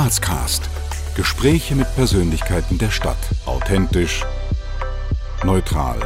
[0.00, 0.62] Grazcast.
[1.16, 3.16] Gespräche mit Persönlichkeiten der Stadt.
[3.46, 4.24] Authentisch,
[5.42, 5.96] neutral,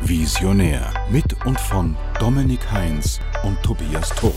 [0.00, 0.80] visionär.
[1.10, 4.32] Mit und von Dominik Heinz und Tobias Turk.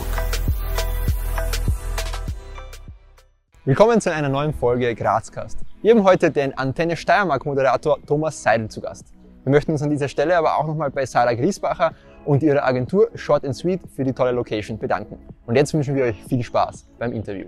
[3.63, 5.59] Willkommen zu einer neuen Folge Grazcast.
[5.81, 9.05] Wir haben heute den Antenne Steiermark Moderator Thomas Seidel zu Gast.
[9.45, 11.93] Wir möchten uns an dieser Stelle aber auch nochmal bei Sarah Griesbacher
[12.25, 15.17] und ihrer Agentur Short Sweet für die tolle Location bedanken.
[15.45, 17.45] Und jetzt wünschen wir euch viel Spaß beim Interview.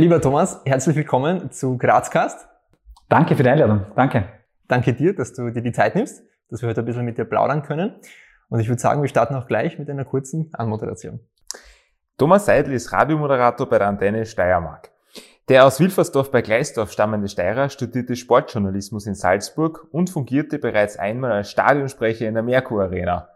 [0.00, 2.46] Lieber Thomas, herzlich willkommen zu Grazcast.
[3.08, 3.84] Danke für die Einladung.
[3.96, 4.28] Danke.
[4.68, 7.24] Danke dir, dass du dir die Zeit nimmst, dass wir heute ein bisschen mit dir
[7.24, 7.96] plaudern können.
[8.48, 11.18] Und ich würde sagen, wir starten auch gleich mit einer kurzen Anmoderation.
[12.16, 14.92] Thomas Seidel ist Radiomoderator bei der Antenne Steiermark.
[15.48, 21.32] Der aus Wilfersdorf bei Gleisdorf stammende Steirer studierte Sportjournalismus in Salzburg und fungierte bereits einmal
[21.32, 23.30] als Stadionsprecher in der Merkur Arena.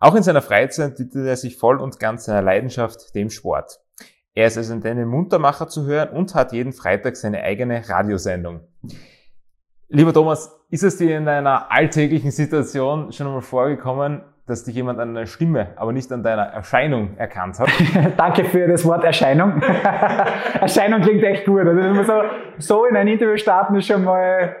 [0.00, 3.78] Auch in seiner Freizeit widmete er sich voll und ganz seiner Leidenschaft, dem Sport.
[4.36, 8.60] Er ist als Antenne Muntermacher zu hören und hat jeden Freitag seine eigene Radiosendung.
[9.88, 15.00] Lieber Thomas, ist es dir in deiner alltäglichen Situation schon einmal vorgekommen, dass dich jemand
[15.00, 17.70] an deiner Stimme, aber nicht an deiner Erscheinung erkannt hat?
[18.18, 19.62] Danke für das Wort Erscheinung.
[20.60, 21.62] Erscheinung klingt echt gut.
[21.62, 22.22] Also so,
[22.58, 24.54] so in ein Interview starten ist schon mal,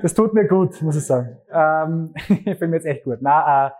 [0.00, 1.36] das tut mir gut, muss ich sagen.
[1.52, 3.18] Ähm, ich finde mir jetzt echt gut.
[3.20, 3.70] Na, äh,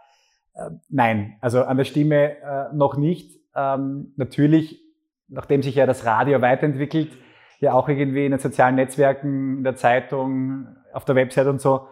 [0.67, 3.41] äh, nein, also an der Stimme äh, noch nicht.
[3.57, 4.84] Ähm, natürlich,
[5.29, 7.17] nachdem sich ja das Radio weiterentwickelt,
[7.61, 11.89] ja auch irgendwie in den sozialen Netzwerken, in der Zeitung, auf der Website und so,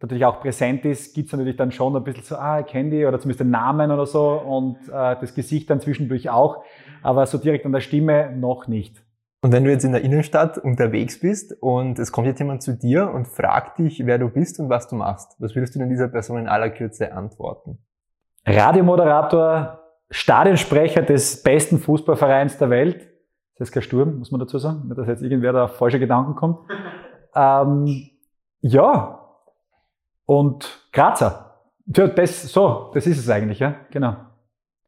[0.00, 3.04] natürlich auch präsent ist, gibt's natürlich dann schon ein bisschen so, ah, ich kenne die
[3.04, 6.64] oder zumindest den Namen oder so und äh, das Gesicht dann zwischendurch auch,
[7.02, 9.02] aber so direkt an der Stimme noch nicht.
[9.42, 12.76] Und wenn du jetzt in der Innenstadt unterwegs bist und es kommt jetzt jemand zu
[12.76, 15.88] dir und fragt dich, wer du bist und was du machst, was würdest du denn
[15.88, 17.78] dieser Person in aller Kürze antworten?
[18.46, 19.79] Radiomoderator,
[20.10, 23.08] Stadionsprecher des besten Fußballvereins der Welt.
[23.56, 25.98] Das ist kein Sturm, muss man dazu sagen, nicht, dass jetzt irgendwer da auf falsche
[25.98, 26.58] Gedanken kommt.
[27.32, 28.10] Ähm,
[28.60, 29.20] ja.
[30.26, 31.60] Und Grazer.
[31.86, 34.16] Ja, das, so, das ist es eigentlich, ja, genau.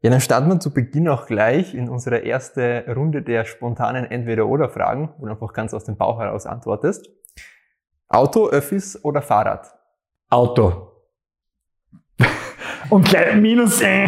[0.01, 5.15] Ja, dann starten wir zu Beginn auch gleich in unsere erste Runde der spontanen Entweder-Oder-Fragen,
[5.19, 7.09] wo du einfach ganz aus dem Bauch heraus antwortest.
[8.09, 9.73] Auto, Öffis oder Fahrrad?
[10.29, 10.92] Auto.
[12.91, 13.81] Und gleich minus.
[13.81, 14.07] Äh.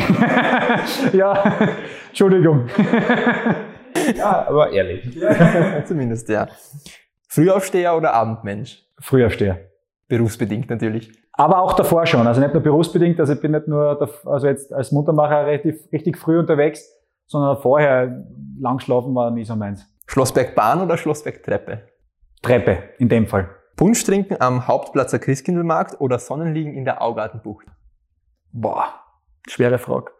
[1.12, 1.54] ja,
[2.08, 2.68] Entschuldigung.
[4.16, 5.18] ja, aber ehrlich.
[5.84, 6.48] Zumindest, ja.
[7.28, 8.82] Frühaufsteher oder Abendmensch?
[9.00, 9.58] Frühaufsteher.
[10.08, 11.10] Berufsbedingt natürlich.
[11.32, 12.26] Aber auch davor schon.
[12.26, 16.16] Also nicht nur berufsbedingt, also ich bin nicht nur, also jetzt als Muntermacher relativ, richtig
[16.16, 16.88] früh unterwegs,
[17.26, 18.24] sondern vorher
[18.60, 19.84] lang schlafen war nie so meins.
[20.06, 21.88] Schlossbergbahn oder Schlossbergtreppe?
[22.42, 23.48] Treppe, in dem Fall.
[23.76, 27.66] Punsch trinken am Hauptplatzer Christkindlmarkt oder Sonnenliegen in der Augartenbucht?
[28.56, 29.00] Boah,
[29.48, 30.12] schwere Frage.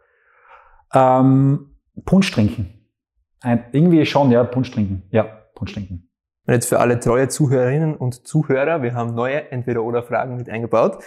[0.93, 2.85] Ähm, Punsch trinken.
[3.41, 5.03] Ein, irgendwie schon, ja, Punsch trinken.
[5.09, 5.23] Ja,
[5.55, 6.09] Punsch trinken.
[6.45, 11.01] Und jetzt für alle treue Zuhörerinnen und Zuhörer, wir haben neue Entweder-Oder-Fragen mit eingebaut.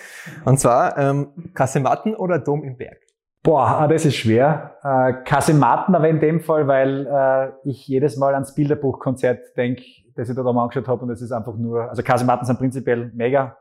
[0.46, 2.96] Und zwar ähm, Kasematten oder Dom im Berg?
[3.42, 4.76] Boah, ah, das ist schwer.
[4.82, 9.82] Äh, Kasematten aber in dem Fall, weil äh, ich jedes Mal ans Bilderbuchkonzert denke,
[10.16, 13.12] das ich da mal angeschaut habe und das ist einfach nur, also Kasematten sind prinzipiell
[13.14, 13.56] mega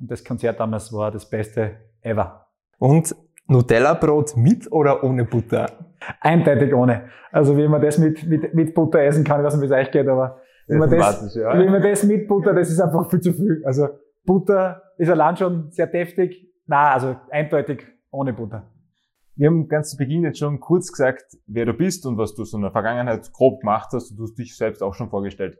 [0.00, 2.46] und das Konzert damals war das Beste ever.
[2.82, 3.14] Und
[3.46, 5.70] Nutella-Brot mit oder ohne Butter?
[6.20, 7.10] Eindeutig ohne.
[7.30, 9.86] Also wie man das mit, mit, mit Butter essen kann, ich weiß nicht, wie es
[9.86, 11.56] euch geht, aber wenn man, das, ja.
[11.56, 13.62] wenn man das mit Butter, das ist einfach viel zu viel.
[13.64, 13.86] Also
[14.24, 16.52] Butter ist allein schon sehr deftig.
[16.66, 18.68] Na, also eindeutig ohne Butter.
[19.36, 22.42] Wir haben ganz zu Beginn jetzt schon kurz gesagt, wer du bist und was du
[22.42, 24.18] so in der Vergangenheit grob gemacht hast.
[24.18, 25.56] Du hast dich selbst auch schon vorgestellt.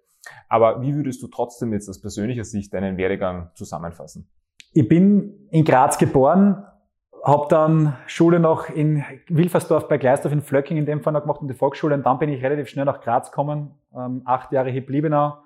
[0.49, 4.29] Aber wie würdest du trotzdem jetzt aus persönlicher Sicht deinen Werdegang zusammenfassen?
[4.73, 6.65] Ich bin in Graz geboren,
[7.25, 11.41] habe dann Schule noch in Wilfersdorf bei Gleisdorf in Flöcking in dem Fall noch gemacht
[11.41, 11.95] und die Volksschule.
[11.95, 15.39] Und dann bin ich relativ schnell nach Graz gekommen, ähm, acht Jahre hier Bliebenau,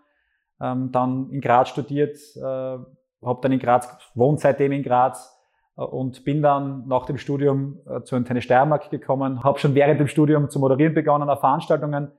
[0.61, 5.39] ähm, dann in Graz studiert, äh, habe dann in Graz, wohnt seitdem in Graz
[5.77, 10.01] äh, und bin dann nach dem Studium äh, zu Antenne Steiermark gekommen, habe schon während
[10.01, 12.11] dem Studium zu moderieren begonnen auf Veranstaltungen.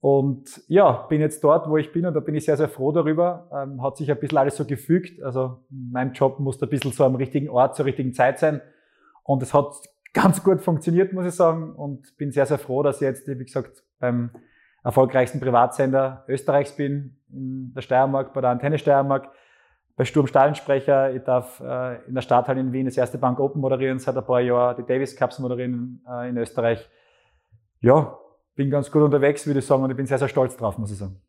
[0.00, 2.92] Und ja, bin jetzt dort, wo ich bin und da bin ich sehr, sehr froh
[2.92, 3.48] darüber.
[3.52, 7.04] Ähm, hat sich ein bisschen alles so gefügt, also mein Job muss ein bisschen so
[7.04, 8.60] am richtigen Ort zur richtigen Zeit sein
[9.26, 9.74] und es hat
[10.12, 11.74] ganz gut funktioniert, muss ich sagen.
[11.74, 14.30] Und bin sehr, sehr froh, dass ich jetzt, wie gesagt, beim
[14.82, 19.30] erfolgreichsten Privatsender Österreichs bin, in der Steiermark, bei der Antenne Steiermark,
[19.96, 21.14] bei Sturm Stadionsprecher.
[21.14, 24.24] Ich darf äh, in der Stadthalle in Wien das erste Bank Open moderieren, seit ein
[24.24, 26.88] paar Jahren die Davis Cups moderieren äh, in Österreich.
[27.80, 28.18] Ja,
[28.54, 30.92] bin ganz gut unterwegs, würde ich sagen, und ich bin sehr, sehr stolz drauf, muss
[30.92, 31.20] ich sagen.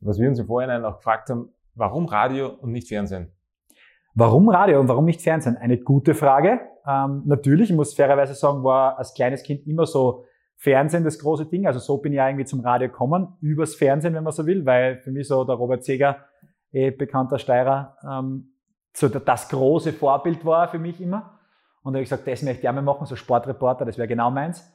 [0.00, 3.32] Was wir uns im Vorhinein auch gefragt haben, warum Radio und nicht Fernsehen?
[4.16, 5.56] Warum Radio und warum nicht Fernsehen?
[5.56, 6.60] Eine gute Frage.
[6.86, 10.24] Ähm, natürlich, ich muss fairerweise sagen, war als kleines Kind immer so
[10.54, 11.66] Fernsehen das große Ding.
[11.66, 14.98] Also so bin ich irgendwie zum Radio gekommen, übers Fernsehen, wenn man so will, weil
[14.98, 16.26] für mich so der Robert Seger,
[16.70, 18.52] eh bekannter Steirer, ähm,
[18.92, 21.40] so das große Vorbild war für mich immer.
[21.82, 24.06] Und da habe ich gesagt, das möchte ich auch mal machen, so Sportreporter, das wäre
[24.06, 24.72] genau meins.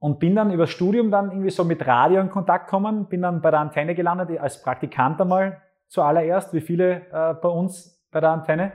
[0.00, 3.40] Und bin dann über Studium dann irgendwie so mit Radio in Kontakt gekommen, bin dann
[3.42, 8.30] bei der Antenne gelandet, als Praktikant einmal zuallererst, wie viele äh, bei uns bei der
[8.30, 8.72] Antenne.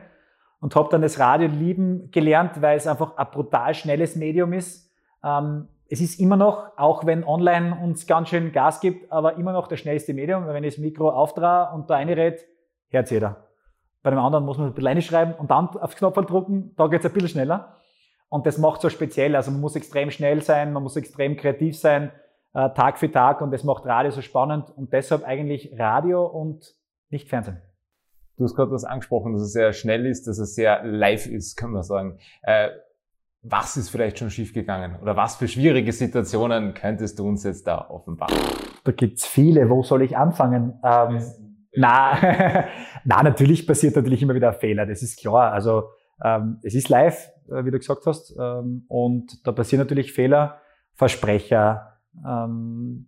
[0.59, 4.91] Und habe dann das Radio lieben gelernt, weil es einfach ein brutal schnelles Medium ist.
[5.23, 9.53] Ähm, es ist immer noch, auch wenn online uns ganz schön Gas gibt, aber immer
[9.53, 12.39] noch das schnellste Medium, weil wenn ich das Mikro auftrage und da reinrede,
[12.89, 13.47] hört jeder.
[14.03, 17.01] Bei dem anderen muss man ein bisschen schreiben und dann aufs Knopf drücken, da geht
[17.01, 17.77] es ein bisschen schneller.
[18.29, 19.35] Und das macht so speziell.
[19.35, 22.11] Also man muss extrem schnell sein, man muss extrem kreativ sein,
[22.53, 26.75] äh, Tag für Tag und das macht Radio so spannend und deshalb eigentlich Radio und
[27.09, 27.61] nicht Fernsehen.
[28.37, 31.55] Du hast gerade das angesprochen, dass es sehr schnell ist, dass es sehr live ist,
[31.57, 32.19] kann man sagen.
[32.43, 32.69] Äh,
[33.41, 37.89] was ist vielleicht schon schiefgegangen oder was für schwierige Situationen könntest du uns jetzt da
[37.89, 38.35] offenbaren?
[38.83, 39.69] Da gibt's viele.
[39.69, 40.79] Wo soll ich anfangen?
[40.83, 41.21] Ähm,
[41.75, 42.17] na,
[43.05, 44.85] na, natürlich passiert natürlich immer wieder Fehler.
[44.85, 45.51] Das ist klar.
[45.51, 45.89] Also
[46.23, 50.59] ähm, es ist live, äh, wie du gesagt hast, ähm, und da passieren natürlich Fehler,
[50.93, 53.07] Versprecher, ähm,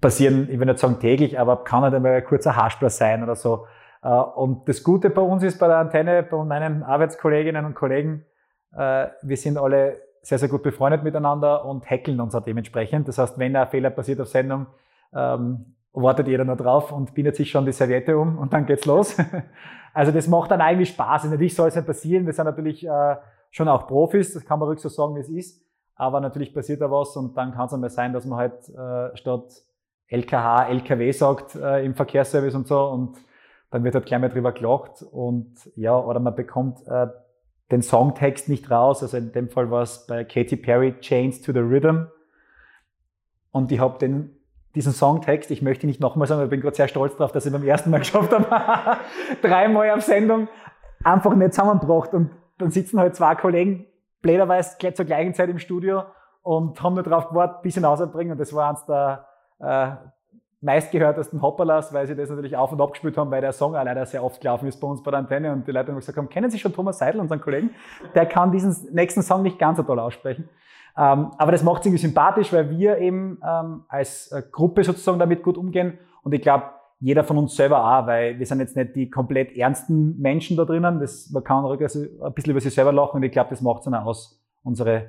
[0.00, 3.36] passieren, ich will nicht sagen täglich, aber kann halt einmal ein kurzer Haarspler sein oder
[3.36, 3.66] so.
[4.04, 8.24] Äh, und das Gute bei uns ist bei der Antenne, bei meinen Arbeitskolleginnen und Kollegen,
[8.76, 13.08] äh, wir sind alle sehr, sehr gut befreundet miteinander und hackeln uns auch dementsprechend.
[13.08, 14.66] Das heißt, wenn ein Fehler passiert auf Sendung,
[15.14, 18.84] ähm, wartet jeder nur drauf und bindet sich schon die Serviette um und dann geht's
[18.84, 19.16] los.
[19.94, 21.24] also das macht dann eigentlich Spaß.
[21.24, 22.26] Natürlich soll es nicht passieren.
[22.26, 23.16] Wir sind natürlich äh,
[23.50, 25.62] schon auch Profis, das kann man ruhig so sagen, wie es ist.
[25.94, 28.64] Aber natürlich passiert da was und dann kann es einmal sein, dass man halt
[29.16, 29.44] statt
[30.08, 33.16] LKH, LKW sagt im Verkehrsservice und so und
[33.74, 37.08] dann wird halt gleich mal drüber gelacht und ja, oder man bekommt äh,
[37.72, 39.02] den Songtext nicht raus.
[39.02, 42.04] Also in dem Fall war es bei Katy Perry Chains to the Rhythm.
[43.50, 43.98] Und ich habe
[44.76, 47.32] diesen Songtext, ich möchte ihn nicht nochmal sagen, aber ich bin gerade sehr stolz darauf,
[47.32, 49.00] dass ich beim ersten Mal geschafft habe,
[49.42, 50.46] dreimal auf Sendung,
[51.02, 52.14] einfach nicht zusammengebracht.
[52.14, 53.86] Und dann sitzen halt zwei Kollegen,
[54.22, 56.04] bläderweise gleich zur gleichen Zeit im Studio
[56.42, 58.34] und haben nur darauf gewartet, bis ihn rausbringen.
[58.34, 59.26] Und das war eins der
[59.58, 59.96] äh,
[60.64, 63.84] meistgehörtesten Hopperlas, weil sie das natürlich auf und ab gespielt haben, weil der Song auch
[63.84, 66.16] leider sehr oft gelaufen ist bei uns bei der Antenne und die Leute haben gesagt
[66.16, 67.70] haben, kennen Sie schon Thomas Seidel, unseren Kollegen?
[68.14, 70.48] Der kann diesen nächsten Song nicht ganz so toll aussprechen.
[70.96, 75.18] Ähm, aber das macht es irgendwie sympathisch, weil wir eben ähm, als äh, Gruppe sozusagen
[75.18, 76.64] damit gut umgehen und ich glaube,
[77.00, 80.64] jeder von uns selber auch, weil wir sind jetzt nicht die komplett ernsten Menschen da
[80.64, 81.00] drinnen.
[81.00, 83.80] Das, man kann also ein bisschen über sich selber lachen und ich glaube, das macht
[83.80, 85.08] es dann auch aus, unsere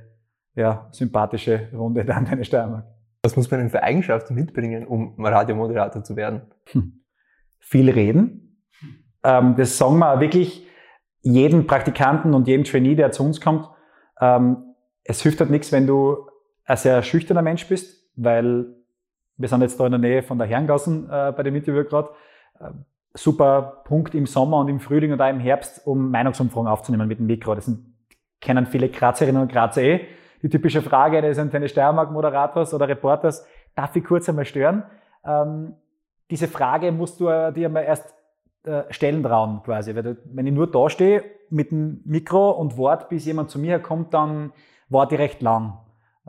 [0.55, 2.85] ja, sympathische Runde der Antenne Steiermark.
[3.25, 6.43] Was muss man denn für Eigenschaften mitbringen, um Radiomoderator zu werden?
[6.71, 7.01] Hm.
[7.57, 8.61] Viel reden.
[9.23, 10.67] Ähm, das sagen wir wirklich
[11.21, 13.67] jedem Praktikanten und jedem Trainee, der zu uns kommt.
[14.21, 16.29] Ähm, es hilft halt nichts, wenn du
[16.65, 18.67] ein sehr schüchterner Mensch bist, weil
[19.37, 22.09] wir sind jetzt da in der Nähe von der Herrengassen äh, bei dem Interview gerade.
[22.59, 22.69] Äh,
[23.15, 27.17] super Punkt im Sommer und im Frühling und auch im Herbst, um Meinungsumfragen aufzunehmen mit
[27.17, 27.55] dem Mikro.
[27.55, 27.95] Das sind,
[28.39, 30.01] kennen viele Grazerinnen und Grazer eh
[30.45, 34.83] die typische Frage eines Steiermark-Moderators oder Reporters, darf ich kurz einmal stören?
[35.25, 35.73] Ähm,
[36.29, 38.13] diese Frage musst du äh, dir einmal erst
[38.63, 39.95] äh, stellen trauen, quasi.
[39.95, 43.57] Weil du, wenn ich nur da stehe mit dem Mikro und warte, bis jemand zu
[43.57, 44.53] mir kommt, dann
[44.87, 45.79] warte ich recht lang.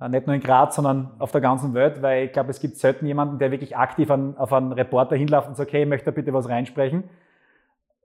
[0.00, 2.78] Äh, nicht nur in Graz, sondern auf der ganzen Welt, weil ich glaube, es gibt
[2.78, 6.11] selten jemanden, der wirklich aktiv an, auf einen Reporter hinläuft und sagt, okay, ich möchte
[6.11, 7.04] bitte was reinsprechen.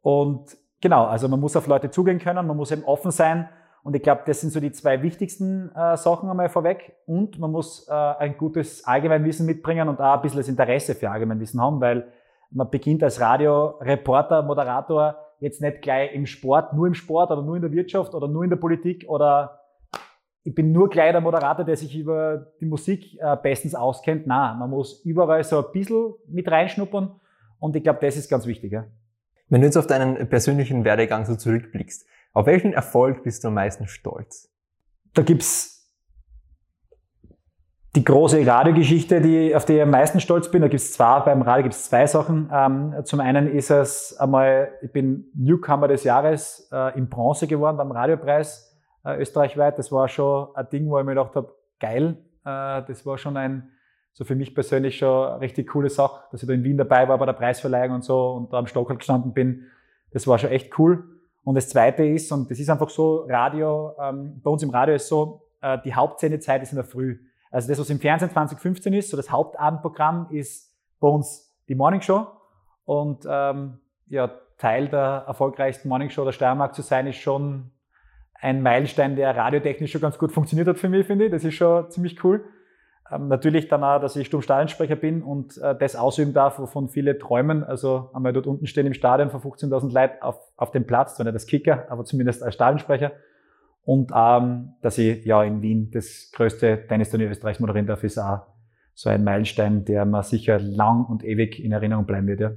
[0.02, 3.48] Und genau, also man muss auf Leute zugehen können, man muss eben offen sein
[3.84, 6.96] und ich glaube, das sind so die zwei wichtigsten äh, Sachen einmal vorweg.
[7.08, 11.10] Und man muss äh, ein gutes Allgemeinwissen mitbringen und auch ein bisschen das Interesse für
[11.10, 12.08] Allgemeinwissen haben, weil
[12.52, 17.56] man beginnt als Radioreporter, Moderator jetzt nicht gleich im Sport, nur im Sport oder nur
[17.56, 19.58] in der Wirtschaft oder nur in der Politik oder
[20.44, 24.24] ich bin nur gleich der Moderator, der sich über die Musik äh, bestens auskennt.
[24.26, 27.20] Na, man muss überall so ein bisschen mit reinschnuppern
[27.60, 28.72] und ich glaube, das ist ganz wichtig.
[28.72, 28.86] Ja.
[29.50, 33.56] Wenn du jetzt auf deinen persönlichen Werdegang so zurückblickst, auf welchen Erfolg bist du am
[33.56, 34.50] meisten stolz?
[35.14, 35.82] Da gibt's
[37.96, 40.62] die große Radiogeschichte, die, auf die ich am meisten stolz bin.
[40.62, 42.50] Da gibt's zwei, beim Radio gibt's zwei Sachen.
[42.54, 47.76] Ähm, zum einen ist es einmal, ich bin Newcomer des Jahres äh, in Bronze geworden
[47.76, 49.78] beim Radiopreis äh, österreichweit.
[49.78, 52.18] Das war schon ein Ding, wo ich mir gedacht habe, geil.
[52.46, 53.72] Äh, das war schon ein,
[54.14, 57.10] so für mich persönlich schon eine richtig coole Sache, dass ich da in Wien dabei
[57.10, 59.66] war bei der Preisverleihung und so und da am Stockholm gestanden bin.
[60.12, 61.11] Das war schon echt cool.
[61.44, 64.96] Und das Zweite ist, und das ist einfach so, Radio, ähm, bei uns im Radio
[64.96, 67.18] ist so, äh, die Hauptsendezeit ist in der Früh.
[67.50, 72.02] Also das, was im Fernsehen 2015 ist, so das Hauptabendprogramm ist bei uns die Morning
[72.02, 72.28] Show.
[72.86, 77.72] Und ähm, ja, Teil der erfolgreichsten Morning Show der Steiermark zu sein, ist schon
[78.36, 81.32] ein Meilenstein, der radiotechnisch schon ganz gut funktioniert hat für mich, finde ich.
[81.32, 82.44] Das ist schon ziemlich cool.
[83.12, 87.18] Ähm, natürlich dann auch, dass ich Sturmstadionsprecher bin und äh, das ausüben darf, wovon viele
[87.18, 87.64] träumen.
[87.64, 91.26] Also einmal dort unten stehen im Stadion vor 15.000 Leuten auf, auf dem Platz, zwar
[91.26, 93.12] nicht als Kicker, aber zumindest als Stadionsprecher.
[93.84, 98.42] Und ähm, dass ich ja in Wien das größte Tennisturnier Österreichs moderieren darf, ist auch
[98.94, 102.40] so ein Meilenstein, der mir sicher lang und ewig in Erinnerung bleiben wird.
[102.40, 102.50] Ja.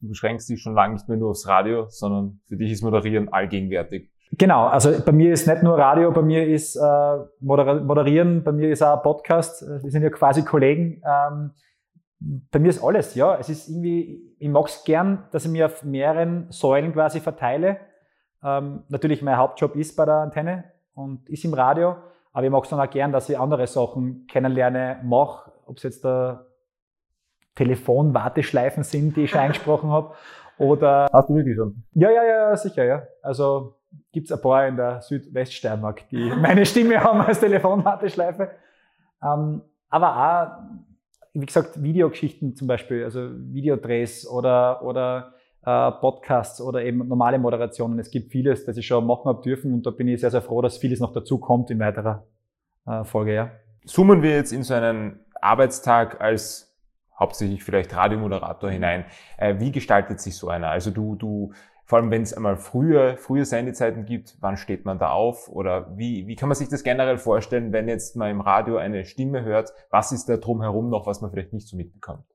[0.00, 3.30] Du beschränkst dich schon lange nicht mehr nur aufs Radio, sondern für dich ist Moderieren
[3.30, 4.10] allgegenwärtig.
[4.32, 8.70] Genau, also bei mir ist nicht nur Radio, bei mir ist äh, Moderieren, bei mir
[8.70, 9.62] ist auch Podcast.
[9.62, 11.02] Äh, wir sind ja quasi Kollegen.
[11.04, 11.52] Ähm,
[12.20, 13.36] bei mir ist alles, ja.
[13.38, 17.78] Es ist irgendwie, ich mag es gern, dass ich mir auf mehreren Säulen quasi verteile.
[18.42, 21.96] Ähm, natürlich, mein Hauptjob ist bei der Antenne und ist im Radio,
[22.32, 25.84] aber ich mag es dann auch gern, dass ich andere Sachen kennenlerne, mache, ob es
[25.84, 26.44] jetzt da
[27.54, 30.14] Telefonwarteschleifen sind, die ich schon eingesprochen habe.
[30.58, 31.82] Oder Hast du wirklich schon?
[31.92, 33.02] Ja, ja, ja, sicher, ja.
[33.22, 33.77] Also
[34.12, 38.50] gibt es ein paar in der Südweststeiermark, die meine Stimme haben als Telefonwarteschleife.
[39.22, 46.82] Ähm, aber auch, wie gesagt, Videogeschichten zum Beispiel, also Videodrehs oder, oder äh, Podcasts oder
[46.84, 47.98] eben normale Moderationen.
[47.98, 50.42] Es gibt vieles, das ich schon machen habe dürfen und da bin ich sehr, sehr
[50.42, 52.26] froh, dass vieles noch dazu kommt in weiterer
[52.86, 53.34] äh, Folge.
[53.34, 53.50] Ja.
[53.84, 56.68] Zoomen wir jetzt in so einen Arbeitstag als
[57.18, 59.04] hauptsächlich vielleicht Radiomoderator hinein.
[59.36, 60.68] Äh, wie gestaltet sich so einer?
[60.68, 61.52] Also du, du
[61.88, 65.48] vor allem wenn es einmal früher, frühe Sendezeiten gibt, wann steht man da auf?
[65.48, 69.06] Oder wie, wie kann man sich das generell vorstellen, wenn jetzt mal im Radio eine
[69.06, 69.72] Stimme hört?
[69.88, 72.26] Was ist da drumherum noch, was man vielleicht nicht so mitbekommt?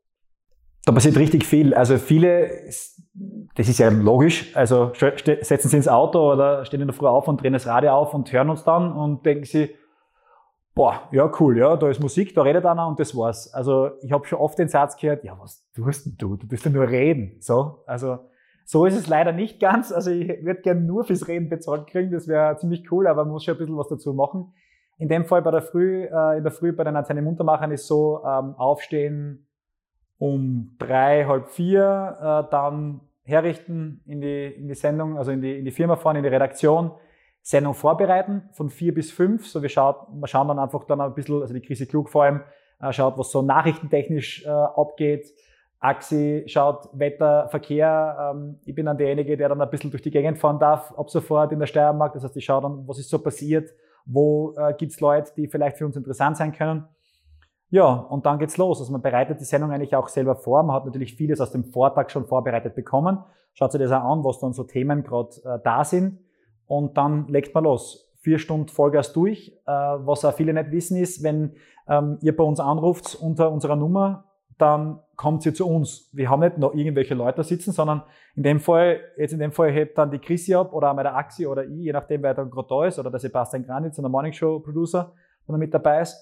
[0.85, 1.75] Da passiert richtig viel.
[1.75, 2.49] Also viele,
[3.53, 7.27] das ist ja logisch, also setzen sie ins Auto oder stehen in der Früh auf
[7.27, 9.75] und drehen das Radio auf und hören uns dann und denken sie,
[10.73, 13.53] boah, ja cool, ja, da ist Musik, da redet einer und das war's.
[13.53, 16.37] Also ich habe schon oft den Satz gehört, ja, was tust denn du?
[16.37, 17.37] Du tust ja nur reden.
[17.39, 18.17] So, also
[18.65, 19.91] so ist es leider nicht ganz.
[19.91, 23.33] Also ich würde gerne nur fürs Reden bezahlt kriegen, das wäre ziemlich cool, aber man
[23.33, 24.53] muss schon ein bisschen was dazu machen.
[24.97, 27.87] In dem Fall bei der Früh, äh, in der Früh bei den Antenne Muntermachern ist
[27.87, 29.47] so, ähm, aufstehen
[30.17, 35.57] um drei, halb vier, äh, dann herrichten in die, in die Sendung, also in die,
[35.57, 36.91] in die Firma fahren, in die Redaktion,
[37.41, 39.47] Sendung vorbereiten von vier bis fünf.
[39.47, 42.23] So wir schauen, wir schauen dann einfach dann ein bisschen, also die Krise Klug vor
[42.23, 42.41] allem,
[42.79, 45.29] äh, schaut, was so nachrichtentechnisch äh, abgeht,
[45.83, 48.33] Axi schaut Wetter, Verkehr.
[48.33, 51.09] Ähm, ich bin dann derjenige, der dann ein bisschen durch die Gegend fahren darf, ab
[51.09, 52.13] sofort in der Steiermark.
[52.13, 53.69] Das heißt, ich schaue dann, was ist so passiert,
[54.05, 56.87] wo äh, gibt's Leute, die vielleicht für uns interessant sein können.
[57.69, 58.79] Ja, und dann geht's los.
[58.79, 60.63] Also man bereitet die Sendung eigentlich auch selber vor.
[60.63, 63.17] Man hat natürlich vieles aus dem Vortag schon vorbereitet bekommen.
[63.53, 66.19] Schaut sich das auch an, was dann so Themen gerade äh, da sind.
[66.65, 68.09] Und dann legt man los.
[68.21, 69.59] Vier Stunden Vollgas durch.
[69.65, 71.55] Äh, was auch viele nicht wissen ist, wenn
[71.89, 76.09] ähm, ihr bei uns anruft unter unserer Nummer, dann kommt sie zu uns.
[76.13, 78.03] Wir haben nicht noch irgendwelche Leute sitzen, sondern
[78.35, 81.15] in dem Fall, jetzt in dem Fall hebt dann die Chrissy ab oder einmal der
[81.15, 84.09] Axi oder ich, je nachdem, wer dann gerade da ist, oder der Sebastian Granitz, der
[84.09, 85.13] Morning Show Producer,
[85.47, 86.17] der mit dabei ist.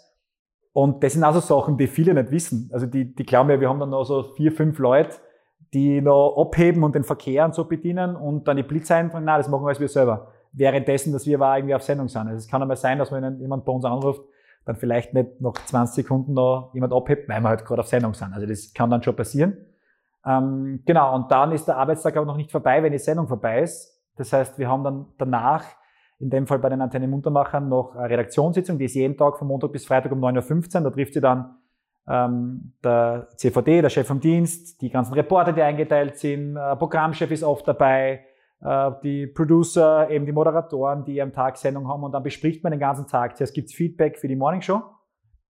[0.74, 2.70] Und das sind also Sachen, die viele nicht wissen.
[2.72, 5.18] Also die, die glauben ja, wir haben dann noch so vier, fünf Leute,
[5.74, 9.26] die noch abheben und den Verkehr und so bedienen und dann die Blitze einfangen.
[9.26, 10.32] Nein, das machen wir alles wir selber.
[10.54, 12.28] Währenddessen, dass wir aber irgendwie auf Sendung sind.
[12.28, 14.22] Also es kann einmal sein, dass wenn jemand bei uns anruft,
[14.66, 18.14] dann vielleicht nicht noch 20 Sekunden noch jemand abhebt, weil wir halt gerade auf Sendung
[18.14, 18.34] sind.
[18.34, 19.58] Also das kann dann schon passieren.
[20.26, 23.62] Ähm, genau, und dann ist der Arbeitstag aber noch nicht vorbei, wenn die Sendung vorbei
[23.62, 24.00] ist.
[24.18, 25.66] Das heißt, wir haben dann danach,
[26.20, 29.48] in dem Fall bei den Antenne Muntermachern, noch eine Redaktionssitzung, die ist jeden Tag von
[29.48, 30.82] Montag bis Freitag um 9.15 Uhr.
[30.84, 31.56] Da trifft sie dann
[32.08, 37.44] ähm, der CVD, der Chef vom Dienst, die ganzen Reporter, die eingeteilt sind, Programmchef ist
[37.44, 38.26] oft dabei,
[39.04, 42.80] die Producer, eben die Moderatoren, die am Tag Sendung haben und dann bespricht man den
[42.80, 43.36] ganzen Tag.
[43.36, 44.82] Zuerst gibt's Feedback für die Morning Show.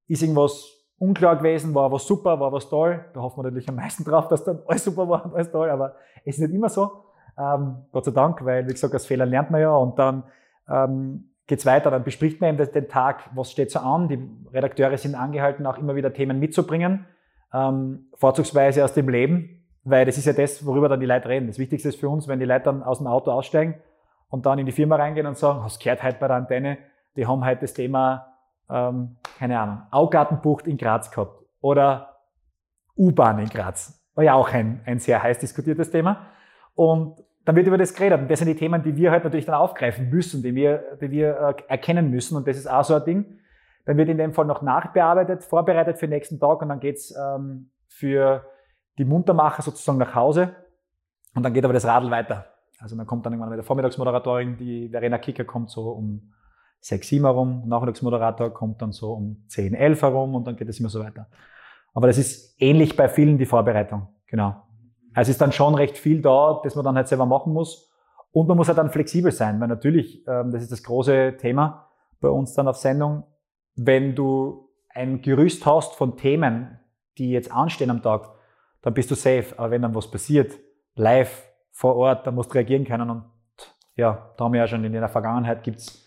[0.08, 3.04] Ist irgendwas unklar gewesen, war was super, war was toll.
[3.14, 5.70] Da hoffen wir natürlich am meisten drauf, dass dann alles super war und alles toll,
[5.70, 6.90] aber es ist nicht immer so.
[7.38, 10.24] Ähm, Gott sei Dank, weil, wie gesagt, aus Fehlern lernt man ja und dann
[10.70, 11.90] ähm, geht's weiter.
[11.92, 14.08] Dann bespricht man eben den Tag, was steht so an.
[14.08, 14.20] Die
[14.54, 17.08] Redakteure sind angehalten, auch immer wieder Themen mitzubringen,
[17.54, 21.48] ähm, vorzugsweise aus dem Leben, weil das ist ja das, worüber dann die Leute reden.
[21.48, 23.76] Das Wichtigste ist für uns, wenn die Leute dann aus dem Auto aussteigen
[24.30, 26.78] und dann in die Firma reingehen und sagen, was gehört heute bei der Antenne?
[27.16, 28.34] Die haben heute das Thema,
[28.70, 32.18] ähm, keine Ahnung, Augartenbucht in Graz gehabt oder
[32.98, 34.02] U-Bahn in Graz.
[34.16, 36.28] War ja auch ein, ein sehr heiß diskutiertes Thema.
[36.76, 38.22] Und dann wird über das geredet.
[38.22, 41.10] Und das sind die Themen, die wir halt natürlich dann aufgreifen müssen, die wir, die
[41.10, 42.38] wir äh, erkennen müssen.
[42.38, 43.40] Und das ist auch so ein Ding.
[43.86, 47.14] Dann wird in dem Fall noch nachbearbeitet, vorbereitet für den nächsten Tag und dann geht's
[47.18, 48.46] ähm, für
[49.02, 50.56] die Muntermacher sozusagen nach Hause
[51.34, 52.46] und dann geht aber das Radl weiter.
[52.80, 56.34] Also dann kommt dann irgendwann der Vormittagsmoderatorin, die Verena Kicker kommt so um
[56.82, 60.80] 6, 7 herum, Nachmittagsmoderator kommt dann so um 10, 11 herum und dann geht es
[60.80, 61.28] immer so weiter.
[61.96, 64.62] Aber das ist ähnlich bei vielen die Vorbereitung, genau.
[65.16, 67.92] Also es ist dann schon recht viel da, das man dann halt selber machen muss.
[68.32, 71.88] Und man muss halt dann flexibel sein, weil natürlich, ähm, das ist das große Thema
[72.20, 73.24] bei uns dann auf Sendung,
[73.76, 76.80] wenn du ein Gerüst hast von Themen,
[77.18, 78.30] die jetzt anstehen am Tag,
[78.82, 79.54] dann bist du safe.
[79.58, 80.58] Aber wenn dann was passiert,
[80.96, 83.10] live, vor Ort, dann musst du reagieren können.
[83.10, 83.24] Und
[83.96, 86.06] ja, da haben wir ja schon in der Vergangenheit gibt's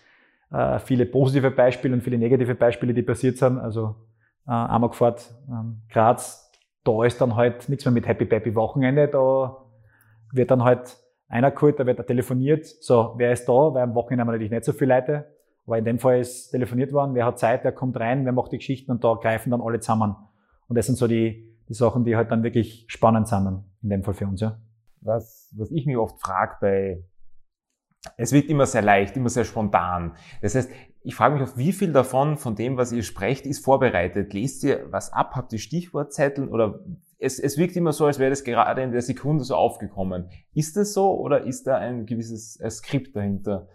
[0.52, 3.58] äh, viele positive Beispiele und viele negative Beispiele, die passiert sind.
[3.58, 3.96] Also
[4.46, 6.52] äh, einmal gefahrt, ähm, Graz,
[6.84, 9.56] da ist dann halt nichts mehr mit Happy Baby Wochenende, da
[10.32, 10.96] wird dann halt
[11.28, 14.32] einer geholt, da wird er telefoniert, so, wer ist da, weil am Wochenende haben wir
[14.32, 15.26] natürlich nicht so viele Leute,
[15.66, 18.52] aber in dem Fall ist telefoniert worden, wer hat Zeit, wer kommt rein, wer macht
[18.52, 20.14] die Geschichten und da greifen dann alle zusammen.
[20.68, 23.90] Und das sind so die, die Sachen, die halt dann wirklich spannend sind dann in
[23.90, 24.58] dem Fall für uns, ja.
[25.00, 27.04] Was, was ich mich oft frage bei,
[28.16, 30.16] es wird immer sehr leicht, immer sehr spontan.
[30.42, 30.70] Das heißt,
[31.02, 34.32] ich frage mich oft, wie viel davon, von dem, was ihr sprecht, ist vorbereitet?
[34.32, 35.32] Lest ihr was ab?
[35.34, 36.48] Habt ihr Stichwortzettel?
[36.48, 36.80] Oder
[37.18, 40.30] es, es wirkt immer so, als wäre das gerade in der Sekunde so aufgekommen.
[40.54, 43.68] Ist das so oder ist da ein gewisses Skript dahinter?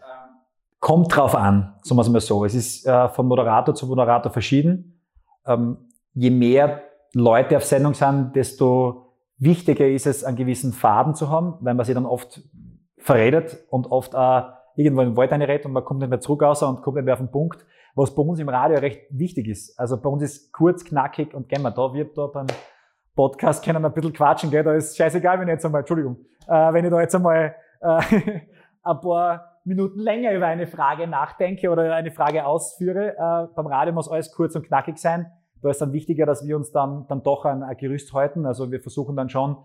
[0.80, 2.46] Kommt drauf an, sagen wir es mal so.
[2.46, 5.02] Es ist äh, von Moderator zu Moderator verschieden.
[5.46, 5.78] Ähm,
[6.14, 6.82] je mehr
[7.14, 11.86] Leute auf Sendung sind, desto wichtiger ist es, einen gewissen Faden zu haben, weil man
[11.86, 12.42] sich dann oft
[12.98, 16.62] verredet und oft auch irgendwo im Wald reinredet und man kommt nicht mehr zurück raus
[16.64, 19.78] und kommt nicht mehr auf den Punkt, was bei uns im Radio recht wichtig ist.
[19.80, 22.48] Also bei uns ist kurz, knackig und gehen wir da wird da beim
[23.16, 24.64] Podcast können ein bisschen quatschen, gell?
[24.64, 28.02] da ist scheißegal, wenn ich jetzt einmal, Entschuldigung, äh, wenn ich da jetzt einmal äh,
[28.84, 33.10] ein paar Minuten länger über eine Frage nachdenke oder eine Frage ausführe.
[33.10, 35.32] Äh, beim Radio muss alles kurz und knackig sein.
[35.62, 38.46] Da ist dann wichtiger, dass wir uns dann, dann doch an ein Gerüst halten.
[38.46, 39.58] Also wir versuchen dann schon,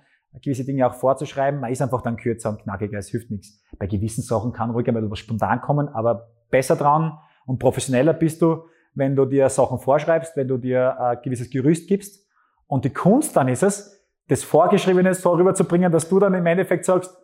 [0.43, 1.61] gewisse Dinge auch vorzuschreiben.
[1.61, 3.63] Man ist einfach dann kürzer und knackiger, es hilft nichts.
[3.79, 8.43] Bei gewissen Sachen kann ruhig einmal etwas spontan kommen, aber besser dran und professioneller bist
[8.43, 12.27] du, wenn du dir Sachen vorschreibst, wenn du dir ein gewisses Gerüst gibst.
[12.67, 16.85] Und die Kunst dann ist es, das Vorgeschriebene so rüberzubringen, dass du dann im Endeffekt
[16.85, 17.15] sagst,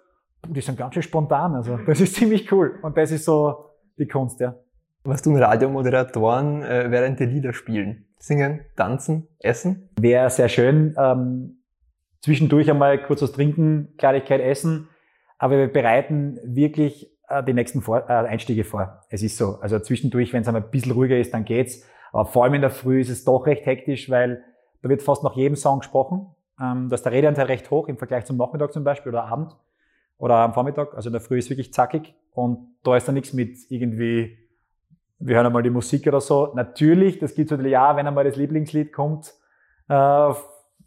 [0.47, 1.55] die sind ganz schön spontan.
[1.55, 2.79] Also das ist ziemlich cool.
[2.83, 4.55] Und das ist so die Kunst, ja.
[5.05, 8.07] Was tun Radiomoderatoren äh, während die Lieder spielen?
[8.19, 9.89] Singen, tanzen, essen?
[9.99, 10.95] Wäre sehr schön.
[10.99, 11.63] Ähm,
[12.21, 14.89] zwischendurch einmal kurz was trinken, Kleinigkeit essen,
[15.39, 19.05] aber wir bereiten wirklich äh, die nächsten vor äh, Einstiege vor.
[19.09, 19.59] Es ist so.
[19.61, 21.83] Also zwischendurch, wenn es einmal ein bisschen ruhiger ist, dann geht's.
[22.13, 24.45] Aber vor allem in der Früh ist es doch recht hektisch, weil
[24.83, 26.27] da wird fast nach jedem Song gesprochen.
[26.61, 29.57] Ähm, da ist der Redeanteil recht hoch im Vergleich zum Nachmittag zum Beispiel oder Abend
[30.19, 30.95] oder am Vormittag.
[30.95, 34.37] Also in der Früh ist wirklich zackig und da ist dann nichts mit irgendwie,
[35.21, 36.53] wir hören einmal die Musik oder so.
[36.55, 39.35] Natürlich, das gibt es natürlich auch, wenn einmal das Lieblingslied kommt,
[39.89, 40.33] äh,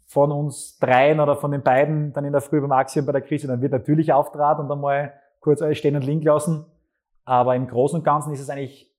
[0.06, 3.12] von uns dreien oder von den beiden dann in der Früh beim Axi und bei
[3.12, 6.66] der Krise, dann wird natürlich auftrat und einmal kurz alles stehen und liegen lassen.
[7.24, 8.92] Aber im Großen und Ganzen ist es eigentlich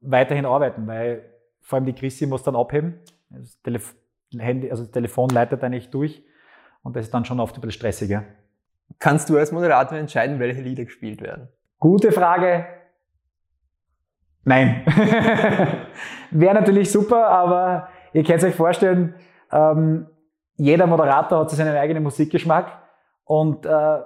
[0.00, 1.24] weiterhin arbeiten, weil
[1.60, 2.98] vor allem die Chrissy muss dann abheben.
[3.30, 3.94] Das, Telef
[4.36, 6.24] Handy, also das Telefon leitet eigentlich durch
[6.82, 8.24] und das ist dann schon oft ein bisschen stressiger.
[8.98, 11.48] Kannst du als Moderator entscheiden, welche Lieder gespielt werden?
[11.78, 12.66] Gute Frage.
[14.44, 14.84] Nein.
[16.30, 19.14] Wäre natürlich super, aber ihr könnt euch vorstellen,
[19.52, 20.06] ähm,
[20.56, 22.78] jeder Moderator hat so seinen eigenen Musikgeschmack
[23.24, 23.98] und äh,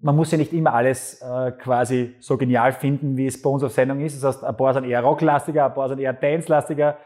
[0.00, 3.62] man muss ja nicht immer alles äh, quasi so genial finden, wie es bei uns
[3.62, 4.22] auf Sendung ist.
[4.22, 6.96] Das heißt, ein paar sind eher rocklastiger, ein paar sind eher dance-lastiger,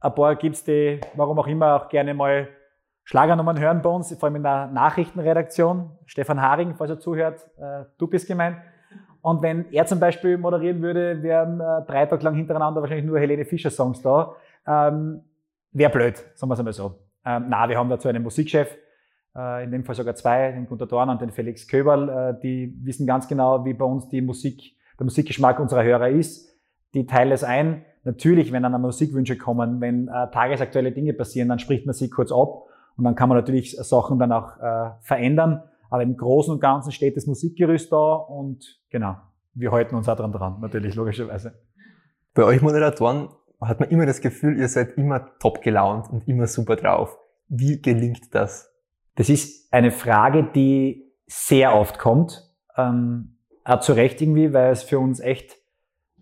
[0.00, 2.48] ein paar gibt's die, warum auch immer, auch gerne mal
[3.04, 5.90] Schlagernummern hören bei uns, vor allem in der Nachrichtenredaktion.
[6.06, 8.58] Stefan Haring, falls er zuhört, äh, du bist gemeint.
[9.28, 13.18] Und wenn er zum Beispiel moderieren würde, wären äh, drei Tage lang hintereinander wahrscheinlich nur
[13.18, 14.34] Helene Fischer Songs da.
[14.66, 15.22] Ähm,
[15.72, 16.94] Wäre blöd, sagen wir es einmal so.
[17.24, 18.74] Ähm, na, wir haben dazu einen Musikchef,
[19.36, 22.74] äh, in dem Fall sogar zwei, den Gunter Dorn und den Felix Köberl, äh, die
[22.82, 26.48] wissen ganz genau, wie bei uns die Musik, der Musikgeschmack unserer Hörer ist.
[26.94, 27.84] Die teilen es ein.
[28.04, 32.32] Natürlich, wenn dann Musikwünsche kommen, wenn äh, tagesaktuelle Dinge passieren, dann spricht man sie kurz
[32.32, 32.64] ab
[32.96, 35.62] und dann kann man natürlich Sachen dann auch äh, verändern.
[35.90, 39.16] Aber im Großen und Ganzen steht das Musikgerüst da und genau,
[39.54, 41.54] wir halten uns auch dran dran, natürlich, logischerweise.
[42.34, 43.28] Bei euch Moderatoren
[43.60, 47.18] hat man immer das Gefühl, ihr seid immer top gelaunt und immer super drauf.
[47.48, 48.72] Wie gelingt das?
[49.16, 52.48] Das ist eine Frage, die sehr oft kommt.
[52.76, 55.56] Ähm, auch zu Recht irgendwie, weil es für uns echt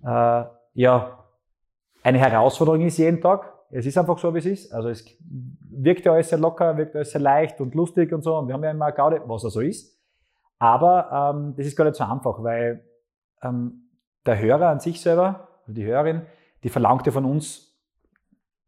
[0.05, 1.25] äh, ja,
[2.03, 3.53] eine Herausforderung ist jeden Tag.
[3.71, 4.73] Es ist einfach so, wie es ist.
[4.73, 5.05] Also es
[5.77, 8.37] wirkt ja alles sehr locker, wirkt alles sehr leicht und lustig und so.
[8.37, 9.97] Und wir haben ja immer Gaude, was er so ist.
[10.59, 12.85] Aber ähm, das ist gar nicht so einfach, weil
[13.43, 13.91] ähm,
[14.25, 16.23] der Hörer an sich selber, also die Hörerin,
[16.63, 17.77] die verlangt ja von uns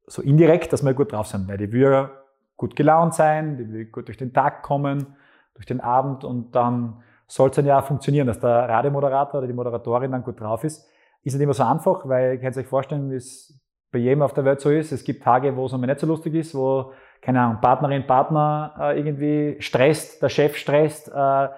[0.07, 2.11] so indirekt, dass wir gut drauf sind, weil die will
[2.57, 5.17] gut gelaunt sein, die will gut durch den Tag kommen,
[5.55, 9.47] durch den Abend und dann soll es dann ja auch funktionieren, dass der Radiomoderator oder
[9.47, 10.89] die Moderatorin dann gut drauf ist.
[11.23, 14.35] Ist nicht immer so einfach, weil ihr könnt euch vorstellen, wie es bei jedem auf
[14.35, 14.93] der Welt so ist.
[14.93, 18.75] Es gibt Tage, wo es einmal nicht so lustig ist, wo, keine Ahnung, Partnerin, Partner
[18.79, 21.49] äh, irgendwie stresst, der Chef stresst, äh,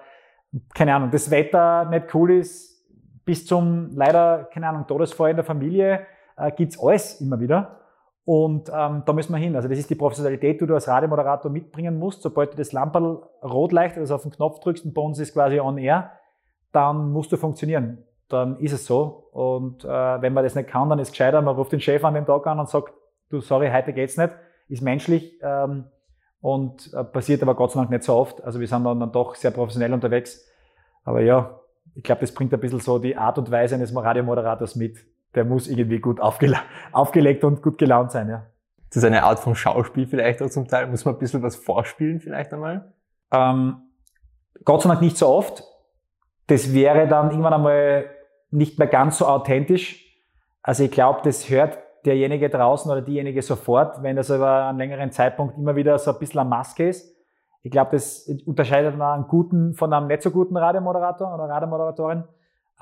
[0.73, 2.71] keine Ahnung, das Wetter nicht cool ist,
[3.25, 6.05] bis zum leider, keine Ahnung, Todesfall in der Familie
[6.37, 7.77] äh, gibt's alles immer wieder.
[8.23, 9.55] Und ähm, da müssen wir hin.
[9.55, 12.21] Also das ist die Professionalität, die du als Radiomoderator mitbringen musst.
[12.21, 15.33] Sobald du das Lamperl rot leicht, also auf den Knopf drückst und bei uns ist
[15.33, 16.11] quasi on air,
[16.71, 18.05] dann musst du funktionieren.
[18.31, 19.27] Dann ist es so.
[19.31, 22.03] Und äh, wenn man das nicht kann, dann ist es gescheiter, man ruft den Chef
[22.03, 22.93] an den Tag an und sagt,
[23.29, 24.31] du, sorry, heute geht's nicht.
[24.67, 25.85] Ist menschlich ähm,
[26.39, 28.43] und äh, passiert aber Gott sei Dank nicht so oft.
[28.43, 30.47] Also wir sind dann, dann doch sehr professionell unterwegs.
[31.03, 31.59] Aber ja,
[31.95, 34.97] ich glaube, das bringt ein bisschen so die Art und Weise eines Radiomoderators mit
[35.35, 36.57] der muss irgendwie gut aufgele
[36.91, 38.47] aufgelegt und gut gelaunt sein, ja.
[38.89, 40.87] Das ist eine Art von Schauspiel vielleicht auch zum Teil.
[40.87, 42.93] Muss man ein bisschen was vorspielen vielleicht einmal?
[43.31, 43.77] Ähm,
[44.65, 45.63] Gott sei Dank nicht so oft.
[46.47, 48.09] Das wäre dann irgendwann einmal
[48.51, 50.05] nicht mehr ganz so authentisch.
[50.61, 55.11] Also ich glaube, das hört derjenige draußen oder diejenige sofort, wenn das über einen längeren
[55.11, 57.15] Zeitpunkt immer wieder so ein bisschen eine Maske ist.
[57.63, 62.23] Ich glaube, das unterscheidet einen guten von einem nicht so guten Radiomoderator oder Radiomoderatorin.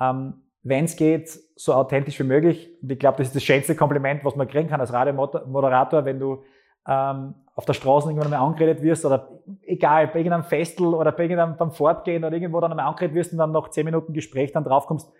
[0.00, 2.70] Ähm, wenn es geht, so authentisch wie möglich.
[2.82, 6.18] Und ich glaube, das ist das schönste Kompliment, was man kriegen kann als Radiomoderator, wenn
[6.18, 6.42] du
[6.86, 9.28] ähm, auf der Straße irgendwann einmal angeredet wirst oder
[9.62, 13.32] egal, bei irgendeinem Festel oder bei irgendeinem beim Fortgehen oder irgendwo dann einmal angeredet wirst
[13.32, 15.12] und dann nach zehn Minuten Gespräch dann draufkommst,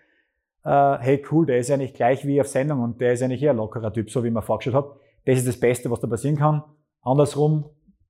[0.63, 3.41] hey cool, der ist ja nicht gleich wie auf Sendung und der ist ja nicht
[3.41, 4.91] eher lockerer Typ, so wie man vorgestellt hat.
[5.25, 6.63] Das ist das Beste, was da passieren kann.
[7.01, 7.65] Andersrum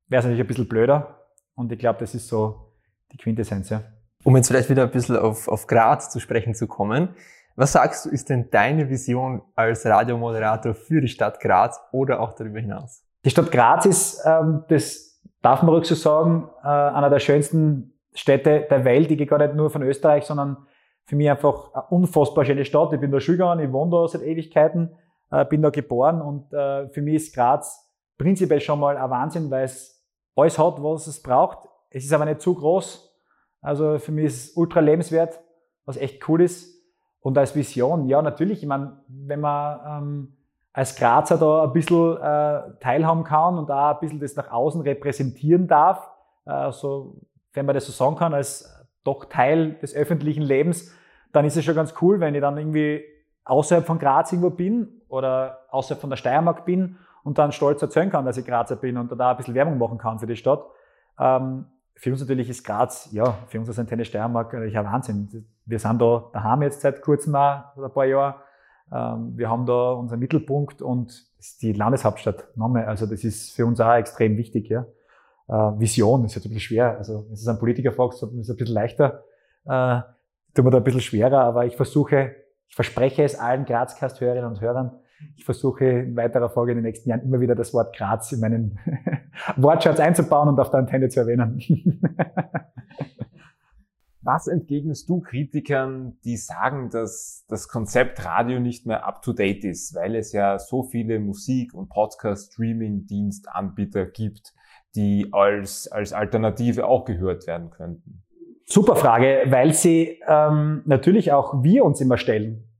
[0.08, 1.20] wäre es natürlich ein bisschen blöder
[1.56, 2.74] und ich glaube, das ist so
[3.12, 3.70] die Quintessenz.
[3.70, 3.84] Ja.
[4.24, 7.16] Um jetzt vielleicht wieder ein bisschen auf, auf Graz zu sprechen zu kommen.
[7.56, 12.34] Was sagst du, ist denn deine Vision als Radiomoderator für die Stadt Graz oder auch
[12.34, 13.04] darüber hinaus?
[13.26, 17.94] Die Stadt Graz ist, ähm, das darf man ruhig so sagen, äh, einer der schönsten
[18.14, 19.12] Städte der Welt.
[19.12, 20.58] Ich gehe gar nicht nur von Österreich, sondern
[21.12, 22.94] für mich einfach eine unfassbar schöne Stadt.
[22.94, 24.96] Ich bin da Schüler, ich wohne da seit Ewigkeiten,
[25.30, 29.52] äh, bin da geboren und äh, für mich ist Graz prinzipiell schon mal ein Wahnsinn,
[29.52, 31.68] weil es alles hat, was es braucht.
[31.90, 33.14] Es ist aber nicht zu groß,
[33.60, 35.42] also für mich ist es ultra lebenswert,
[35.84, 36.82] was echt cool ist.
[37.20, 40.38] Und als Vision, ja, natürlich, ich meine, wenn man ähm,
[40.72, 44.80] als Grazer da ein bisschen äh, teilhaben kann und da ein bisschen das nach außen
[44.80, 46.10] repräsentieren darf,
[46.46, 47.18] äh, so,
[47.52, 50.96] wenn man das so sagen kann, als doch Teil des öffentlichen Lebens,
[51.34, 53.04] dann ist es schon ganz cool, wenn ich dann irgendwie
[53.46, 58.10] außerhalb von Graz irgendwo bin oder außerhalb von der Steiermark bin und dann stolz erzählen
[58.10, 60.64] kann, dass ich Grazer bin und da ein bisschen Werbung machen kann für die Stadt.
[61.20, 61.66] Ähm,
[61.96, 65.46] für uns natürlich ist Graz, ja, für uns als Antenne Steiermark natürlich ein Wahnsinn.
[65.66, 68.36] Wir sind da daheim jetzt seit kurzem auch, ein paar Jahren.
[68.92, 72.48] Ähm, wir haben da unseren Mittelpunkt und das ist die Landeshauptstadt.
[72.60, 74.70] Also das ist für uns auch extrem wichtig.
[74.70, 74.86] Ja.
[75.48, 76.98] Äh, Vision ist jetzt ein bisschen schwer.
[76.98, 79.24] Also wenn es ein Politiker fragst, ist es ein bisschen leichter.
[79.66, 80.02] Äh,
[80.54, 82.36] tut mir da ein bisschen schwerer, aber ich versuche,
[82.68, 85.00] ich verspreche es allen Grazcast-Hörerinnen und Hörern,
[85.36, 88.40] ich versuche in weiterer Folge in den nächsten Jahren immer wieder das Wort Graz in
[88.40, 88.80] meinen
[89.56, 91.62] Wortschatz einzubauen und auf der Antenne zu erwähnen.
[94.24, 100.14] Was entgegnest du Kritikern, die sagen, dass das Konzept Radio nicht mehr up-to-date ist, weil
[100.16, 104.54] es ja so viele Musik- und Podcast-Streaming-Dienstanbieter gibt,
[104.94, 108.22] die als, als Alternative auch gehört werden könnten?
[108.72, 112.72] Super Frage, weil sie ähm, natürlich auch wir uns immer stellen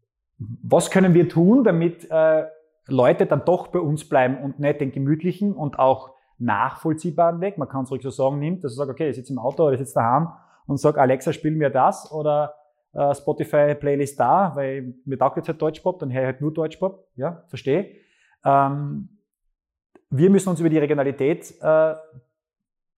[0.64, 2.46] was können wir tun, damit äh,
[2.88, 7.70] Leute dann doch bei uns bleiben und nicht den gemütlichen und auch nachvollziehbaren Weg, man
[7.70, 9.74] kann es ruhig so sagen, nimmt, dass er sagt, okay, ich sitze im Auto oder
[9.74, 10.30] ich sitze daheim
[10.66, 12.56] und sage, Alexa, spiel mir das oder
[12.94, 16.52] äh, Spotify Playlist da, weil mir taugt jetzt halt Deutschpop, dann höre ich halt nur
[16.52, 17.92] Deutschpop, ja, verstehe.
[18.44, 19.10] Ähm,
[20.10, 21.94] wir müssen uns über die Regionalität äh,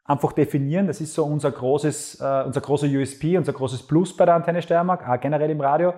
[0.05, 0.87] einfach definieren.
[0.87, 4.61] Das ist so unser großes, äh, unser großer USP, unser großes Plus bei der Antenne
[4.61, 5.93] Steiermark, auch generell im Radio.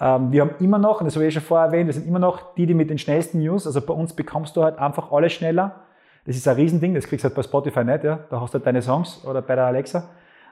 [0.00, 2.18] Ähm, wir haben immer noch, und das habe ich schon vorher erwähnt, wir sind immer
[2.18, 5.32] noch die, die mit den schnellsten News, also bei uns bekommst du halt einfach alles
[5.32, 5.80] schneller.
[6.24, 8.20] Das ist ein Riesending, das kriegst du halt bei Spotify nicht, ja.
[8.30, 10.10] Da hast du halt deine Songs oder bei der Alexa.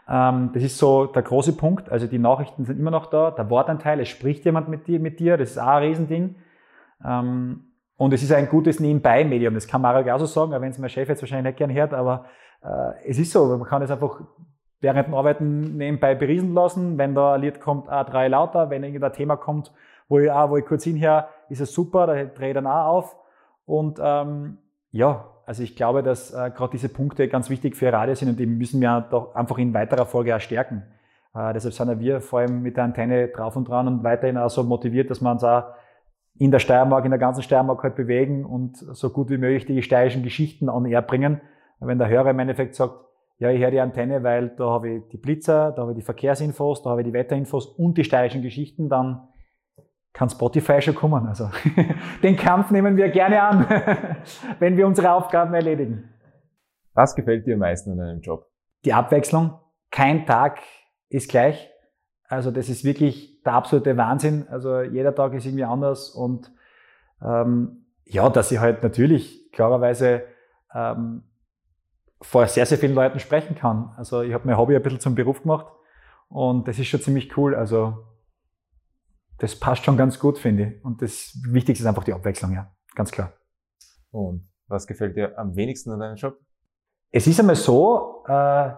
[0.09, 1.91] Ähm, das ist so der große Punkt.
[1.91, 5.21] Also die Nachrichten sind immer noch da, der Wortanteil, es spricht jemand mit dir, mit
[5.21, 6.37] dir, das ist auch ein Riesending.
[7.05, 7.65] Ähm,
[7.99, 10.91] und es ist ein gutes Nebenbei-Medium, das kann Mario so sagen, auch wenn es mein
[10.91, 12.27] Chef jetzt wahrscheinlich nicht gern hört, aber
[13.05, 14.21] es ist so, man kann es einfach
[14.81, 16.99] während dem Arbeiten nebenbei beriesen lassen.
[16.99, 18.71] Wenn da ein Lied kommt, auch drei lauter.
[18.71, 19.73] Wenn irgendein Thema kommt,
[20.09, 22.87] wo ich, auch, wo ich kurz hinher, ist es super, da drehe ich dann auch
[22.87, 23.17] auf.
[23.65, 24.59] Und ähm,
[24.93, 28.39] ja, also ich glaube, dass äh, gerade diese Punkte ganz wichtig für Radio sind und
[28.39, 30.83] die müssen wir doch einfach in weiterer Folge auch stärken.
[31.35, 34.51] Äh, deshalb sind wir vor allem mit der Antenne drauf und dran und weiterhin auch
[34.51, 35.65] so motiviert, dass wir uns auch
[36.39, 39.83] in der Steiermark, in der ganzen Steiermark halt bewegen und so gut wie möglich die
[39.83, 41.41] steirischen Geschichten an air bringen.
[41.81, 42.95] Wenn der Hörer im Endeffekt sagt,
[43.39, 46.05] ja, ich höre die Antenne, weil da habe ich die Blitzer, da habe ich die
[46.05, 49.29] Verkehrsinfos, da habe ich die Wetterinfos und die steirischen Geschichten, dann
[50.15, 51.27] kann Spotify schon kommen.
[51.27, 51.51] Also
[52.23, 53.67] den Kampf nehmen wir gerne an,
[54.59, 56.09] wenn wir unsere Aufgaben erledigen.
[56.95, 58.47] Was gefällt dir am meisten an deinem Job?
[58.87, 59.59] Die Abwechslung.
[59.91, 60.61] Kein Tag
[61.11, 61.71] ist gleich.
[62.29, 64.47] Also das ist wirklich der absolute Wahnsinn.
[64.49, 66.51] Also jeder Tag ist irgendwie anders und
[67.23, 70.23] ähm, Ja, dass ich halt natürlich klarerweise
[70.75, 71.25] ähm,
[72.21, 73.93] vor sehr, sehr vielen Leuten sprechen kann.
[73.97, 75.67] Also ich habe mein Hobby ein bisschen zum Beruf gemacht
[76.29, 77.55] und das ist schon ziemlich cool.
[77.55, 78.07] Also
[79.39, 80.85] das passt schon ganz gut, finde ich.
[80.85, 83.33] Und das Wichtigste ist einfach die Abwechslung, ja, ganz klar.
[84.11, 86.39] Und was gefällt dir am wenigsten an deinem Job?
[87.11, 88.73] Es ist einmal so, äh,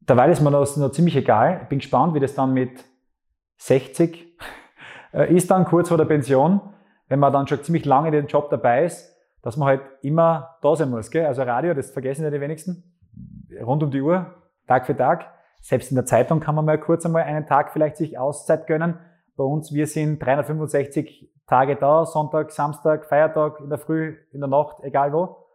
[0.00, 1.60] derweil ist mir das noch ziemlich egal.
[1.62, 2.84] Ich bin gespannt, wie das dann mit
[3.56, 4.38] 60
[5.12, 6.60] äh, ist dann kurz vor der Pension,
[7.08, 10.56] wenn man dann schon ziemlich lange in den Job dabei ist, dass man halt immer
[10.62, 11.10] da sein muss.
[11.10, 11.26] Gell?
[11.26, 12.82] Also Radio, das vergessen ja die wenigsten,
[13.62, 14.34] rund um die Uhr,
[14.66, 15.32] Tag für Tag.
[15.60, 18.98] Selbst in der Zeitung kann man mal kurz einmal einen Tag vielleicht sich Auszeit gönnen.
[19.36, 24.48] Bei uns, wir sind 365 Tage da, Sonntag, Samstag, Feiertag, in der Früh, in der
[24.48, 25.46] Nacht, egal wo.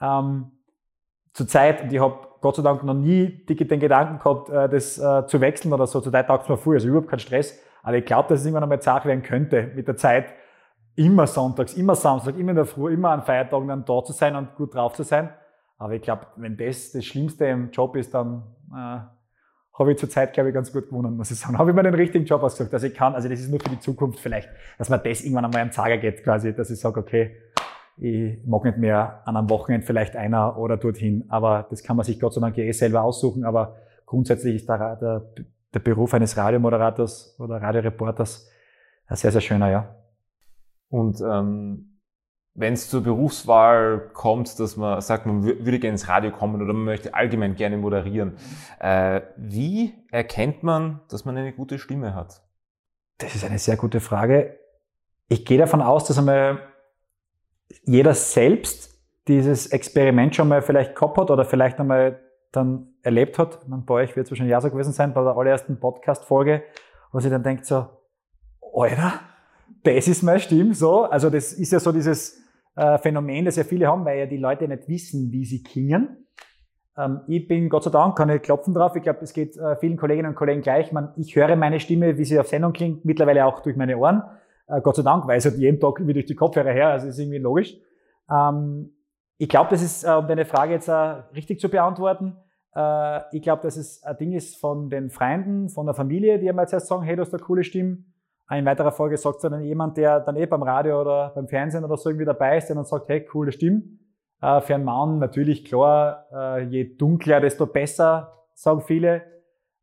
[0.00, 0.52] Ähm,
[1.32, 4.98] zur Zeit, und ich habe Gott sei Dank noch nie den Gedanken gehabt, äh, das
[4.98, 6.00] äh, zu wechseln oder so.
[6.00, 7.60] Zur Zeit taugt es mir früh, also überhaupt kein Stress.
[7.82, 10.32] Aber ich glaube, dass es irgendwann einmal Sache werden könnte, mit der Zeit
[11.00, 14.36] immer sonntags, immer Samstag, immer in der Früh, immer an Feiertagen dann da zu sein
[14.36, 15.30] und gut drauf zu sein.
[15.78, 19.00] Aber ich glaube, wenn das das Schlimmste im Job ist, dann äh,
[19.78, 21.56] habe ich zur Zeit, glaube ich, ganz gut gewonnen, muss ich sagen.
[21.56, 23.70] Habe ich mir den richtigen Job ausgesucht, dass ich kann, also das ist nur für
[23.70, 27.00] die Zukunft vielleicht, dass man das irgendwann einmal am Zager geht, quasi, dass ich sage,
[27.00, 27.36] okay,
[27.96, 32.04] ich mag nicht mehr an einem Wochenende vielleicht einer oder dorthin, aber das kann man
[32.04, 35.22] sich Gott sei Dank eh selber aussuchen, aber grundsätzlich ist der, der,
[35.72, 38.50] der Beruf eines Radiomoderators oder Radioreporters
[39.06, 39.99] ein sehr, sehr schöner, ja.
[40.90, 41.90] Und ähm,
[42.54, 46.72] wenn es zur Berufswahl kommt, dass man sagt, man würde gerne ins Radio kommen oder
[46.72, 48.36] man möchte allgemein gerne moderieren,
[48.80, 52.42] äh, wie erkennt man, dass man eine gute Stimme hat?
[53.18, 54.58] Das ist eine sehr gute Frage.
[55.28, 56.60] Ich gehe davon aus, dass einmal
[57.84, 63.68] jeder selbst dieses Experiment schon mal vielleicht gehabt hat oder vielleicht einmal dann erlebt hat.
[63.68, 66.64] Man, bei euch wird es wahrscheinlich ja so gewesen sein, bei der allerersten Podcast-Folge,
[67.12, 67.86] wo sie dann denkt so,
[68.74, 69.20] Alter,
[69.82, 71.02] das ist meine Stimme so.
[71.02, 72.40] Also das ist ja so dieses
[72.76, 76.26] äh, Phänomen, das ja viele haben, weil ja die Leute nicht wissen, wie sie klingen.
[76.96, 78.94] Ähm, ich bin Gott sei Dank, kann ich klopfen drauf.
[78.96, 80.90] Ich glaube, es geht äh, vielen Kolleginnen und Kollegen gleich.
[81.16, 84.22] Ich höre meine Stimme, wie sie auf Sendung klingt, mittlerweile auch durch meine Ohren.
[84.66, 87.08] Äh, Gott sei Dank, weil es halt jeden Tag wie durch die Kopfhörer her, also
[87.08, 87.76] ist irgendwie logisch.
[88.30, 88.94] Ähm,
[89.38, 90.90] ich glaube, das ist, um deine Frage jetzt
[91.34, 92.36] richtig zu beantworten,
[93.32, 96.68] ich glaube, dass es ein Ding ist von den Freunden, von der Familie, die einmal
[96.68, 98.04] zuerst sagen, hey, du hast eine coole Stimme
[98.58, 101.96] in weiterer Folge sagt dann jemand, der dann eh beim Radio oder beim Fernsehen oder
[101.96, 103.82] so irgendwie dabei ist, der dann sagt, hey, coole Stimme.
[104.42, 109.22] Äh, für einen Mann natürlich klar, äh, je dunkler, desto besser, sagen viele.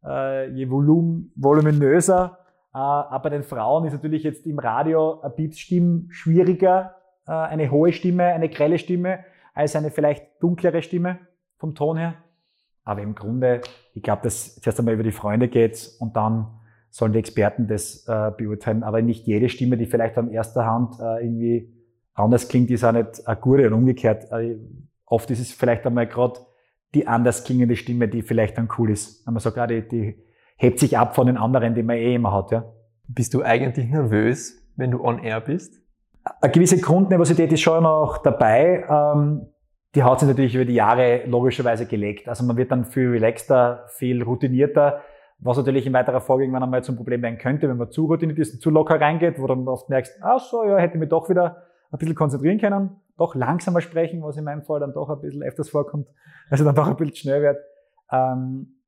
[0.03, 2.37] Äh, je volum voluminöser.
[2.73, 7.93] Äh, aber den Frauen ist natürlich jetzt im Radio ein Piepsstimm schwieriger, äh, eine hohe
[7.93, 9.19] Stimme, eine grelle Stimme,
[9.53, 11.19] als eine vielleicht dunklere Stimme
[11.57, 12.15] vom Ton her.
[12.83, 13.61] Aber im Grunde,
[13.93, 16.56] ich glaube, dass zuerst einmal über die Freunde geht und dann
[16.97, 18.81] sollen die Experten das äh, beurteilen.
[18.81, 21.71] Aber nicht jede Stimme, die vielleicht an erster Hand äh, irgendwie
[22.15, 24.31] anders klingt, ist auch nicht eine gute und umgekehrt.
[24.31, 24.57] Äh,
[25.05, 26.39] oft ist es vielleicht einmal gerade
[26.95, 29.27] die anders klingende Stimme, die vielleicht dann cool ist.
[29.27, 30.23] Wenn man sagt, ah, die, die
[30.55, 32.49] hebt sich ab von den anderen, die man eh immer hat.
[32.49, 32.65] Ja.
[33.07, 35.79] Bist du eigentlich nervös, wenn du on air bist?
[36.41, 38.83] Eine gewisse Grundnervosität ist schon noch dabei.
[38.89, 39.45] Ähm,
[39.93, 42.27] die hat sich natürlich über die Jahre logischerweise gelegt.
[42.27, 45.03] Also man wird dann viel relaxter, viel routinierter
[45.39, 48.39] was natürlich in weiterer Folge irgendwann einmal zum Problem werden könnte, wenn man zu routiniert
[48.39, 51.29] ist und zu locker reingeht, wo dann oft merkst, ach so, ja, hätte mich doch
[51.29, 55.21] wieder ein bisschen konzentrieren können, doch langsamer sprechen, was in meinem Fall dann doch ein
[55.21, 56.07] bisschen öfters vorkommt,
[56.49, 57.57] also dann doch ein bisschen schnell wird.
[58.11, 58.79] Ähm,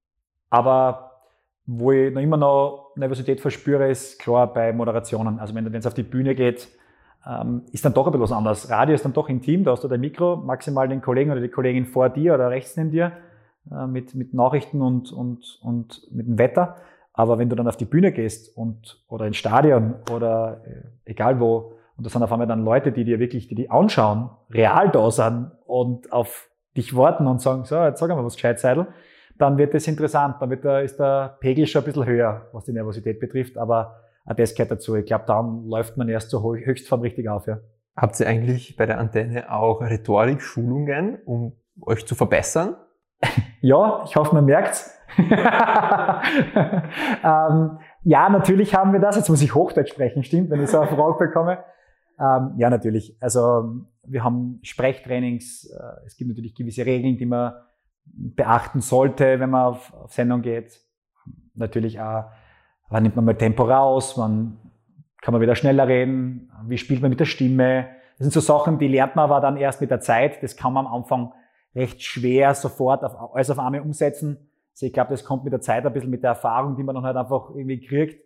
[0.49, 1.11] aber
[1.65, 5.39] wo ich noch immer noch Nervosität verspüre, ist klar bei Moderationen.
[5.39, 6.67] Also wenn es auf die Bühne geht,
[7.27, 8.69] ähm, ist dann doch ein bisschen was anderes.
[8.71, 11.49] Radio ist dann doch intim, da hast du dein Mikro, maximal den Kollegen oder die
[11.49, 13.11] Kollegin vor dir oder rechts neben dir
[13.71, 16.75] äh, mit, mit Nachrichten und, und, und mit dem Wetter.
[17.13, 21.39] Aber wenn du dann auf die Bühne gehst und, oder ins Stadion oder äh, egal
[21.39, 24.89] wo, und da sind auf einmal dann Leute, die dir wirklich, die die anschauen, real
[24.89, 28.87] da sind und auf dich warten und sagen, so, jetzt sag mal was gescheit, Seidel,
[29.37, 32.65] dann wird das interessant, dann wird da, ist der Pegel schon ein bisschen höher, was
[32.65, 34.95] die Nervosität betrifft, aber auch das gehört dazu.
[34.95, 37.59] Ich glaube, dann läuft man erst zur Höchstform richtig auf, ja.
[37.95, 42.77] Habt ihr eigentlich bei der Antenne auch Rhetorik-Schulungen, um euch zu verbessern?
[43.61, 44.95] Ja, ich hoffe, man merkt's.
[45.17, 45.31] ähm,
[48.03, 49.17] ja, natürlich haben wir das.
[49.17, 51.63] Jetzt muss ich Hochdeutsch sprechen, stimmt, wenn ich so eine Frage bekomme.
[52.19, 53.17] Ähm, ja, natürlich.
[53.19, 55.65] Also wir haben Sprechtrainings.
[55.65, 57.53] Äh, es gibt natürlich gewisse Regeln, die man
[58.05, 60.79] beachten sollte, wenn man auf, auf Sendung geht.
[61.53, 62.25] Natürlich auch,
[62.89, 64.57] wann nimmt man mal Tempo raus, wann
[65.21, 67.87] kann man wieder schneller reden, wie spielt man mit der Stimme.
[68.17, 70.41] Das sind so Sachen, die lernt man aber dann erst mit der Zeit.
[70.41, 71.33] Das kann man am Anfang
[71.75, 74.49] recht schwer sofort auf, alles auf einmal umsetzen.
[74.73, 76.95] Also ich glaube, das kommt mit der Zeit ein bisschen mit der Erfahrung, die man
[76.95, 78.23] dann halt einfach irgendwie kriegt.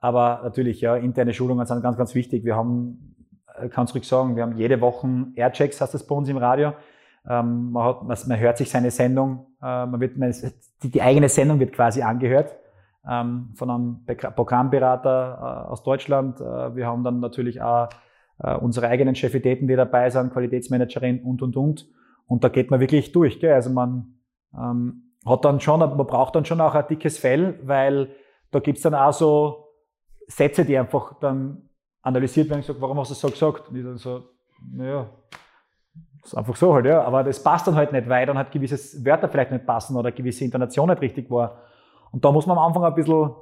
[0.00, 2.44] Aber natürlich, ja, interne Schulungen sind ganz, ganz wichtig.
[2.44, 3.14] Wir haben
[3.56, 6.72] äh, kannst du sagen, wir haben jede Woche Airchecks, heißt das bei uns im Radio.
[7.28, 10.34] Ähm, man, hat, man, hört sich seine Sendung, äh, man wird, man,
[10.82, 12.54] die, die, eigene Sendung wird quasi angehört
[13.08, 14.04] ähm, von einem
[14.34, 16.40] Programmberater äh, aus Deutschland.
[16.40, 17.88] Äh, wir haben dann natürlich auch
[18.40, 21.86] äh, unsere eigenen Chefitäten, die dabei sind, Qualitätsmanagerin und, und, und.
[22.26, 23.40] Und da geht man wirklich durch.
[23.40, 23.52] Gell?
[23.52, 24.18] Also man
[24.54, 28.14] ähm, hat dann schon, man braucht dann schon auch ein dickes Fell, weil
[28.50, 29.68] da gibt's dann auch so
[30.26, 31.68] Sätze, die einfach dann
[32.02, 33.68] analysiert werden und gesagt, warum hast du das so gesagt?
[33.68, 34.22] Und ich dann so,
[34.72, 35.08] naja,
[36.22, 37.02] ist einfach so halt, ja.
[37.02, 40.12] Aber das passt dann halt nicht, weil dann halt gewisse Wörter vielleicht nicht passen oder
[40.12, 41.58] gewisse Intonation nicht richtig war.
[42.12, 43.34] Und da muss man am Anfang ein bisschen,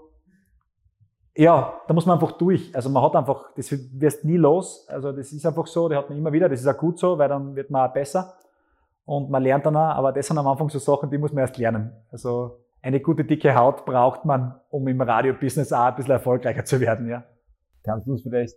[1.37, 2.75] ja, da muss man einfach durch.
[2.75, 4.87] Also man hat einfach, das wirst nie los.
[4.89, 6.49] Also das ist einfach so, das hat man immer wieder.
[6.49, 8.35] Das ist auch gut so, weil dann wird man auch besser.
[9.05, 11.43] Und man lernt dann auch, aber das sind am Anfang so Sachen, die muss man
[11.43, 11.93] erst lernen.
[12.11, 16.81] Also eine gute dicke Haut braucht man, um im Radio-Business auch ein bisschen erfolgreicher zu
[16.81, 17.25] werden, ja.
[17.85, 18.57] Kannst du uns vielleicht,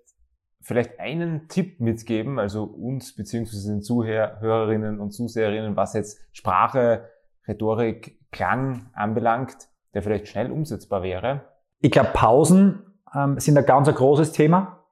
[0.62, 7.10] vielleicht einen Tipp mitgeben, also uns beziehungsweise den Zuhörerinnen und Zuseherinnen, was jetzt Sprache,
[7.48, 9.56] Rhetorik, Klang anbelangt,
[9.94, 11.42] der vielleicht schnell umsetzbar wäre?
[11.80, 12.84] Ich glaube, Pausen
[13.16, 14.84] ähm, sind ein ganz ein großes Thema.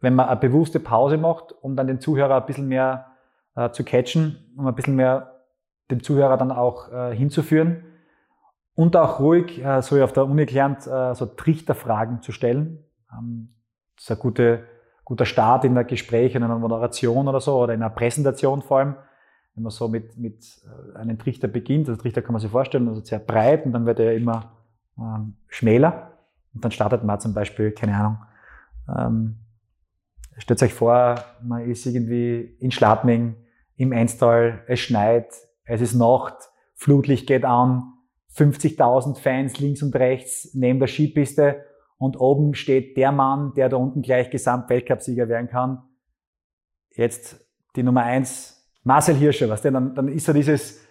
[0.00, 3.11] Wenn man eine bewusste Pause macht, um dann den Zuhörer ein bisschen mehr
[3.56, 5.40] äh, zu catchen, um ein bisschen mehr
[5.90, 7.84] dem Zuhörer dann auch äh, hinzuführen.
[8.74, 12.84] Und auch ruhig, äh, so wie auf der Uni gelernt, äh, so Trichterfragen zu stellen.
[13.12, 13.54] Ähm,
[13.96, 14.64] das ist ein gute,
[15.04, 18.78] guter Start in einem Gespräch, in einer Moderation oder so, oder in einer Präsentation vor
[18.78, 18.96] allem.
[19.54, 22.88] Wenn man so mit, mit äh, einem Trichter beginnt, also Trichter kann man sich vorstellen,
[22.88, 24.52] also sehr breit und dann wird er immer
[24.98, 26.12] ähm, schmäler.
[26.54, 28.18] Und dann startet man zum Beispiel, keine Ahnung,
[28.88, 29.36] ähm,
[30.38, 33.36] stellt euch vor, man ist irgendwie in Schladming
[33.76, 35.32] im Einstal, es schneit,
[35.64, 36.34] es ist Nacht,
[36.74, 37.92] Flutlicht geht an,
[38.36, 41.64] 50.000 Fans links und rechts neben der Skipiste
[41.98, 45.82] und oben steht der Mann, der da unten gleich Gesamtweltcupsieger werden kann.
[46.94, 47.44] Jetzt
[47.76, 49.74] die Nummer eins, Marcel Hirscher, was denn?
[49.74, 50.84] Dann, dann ist so dieses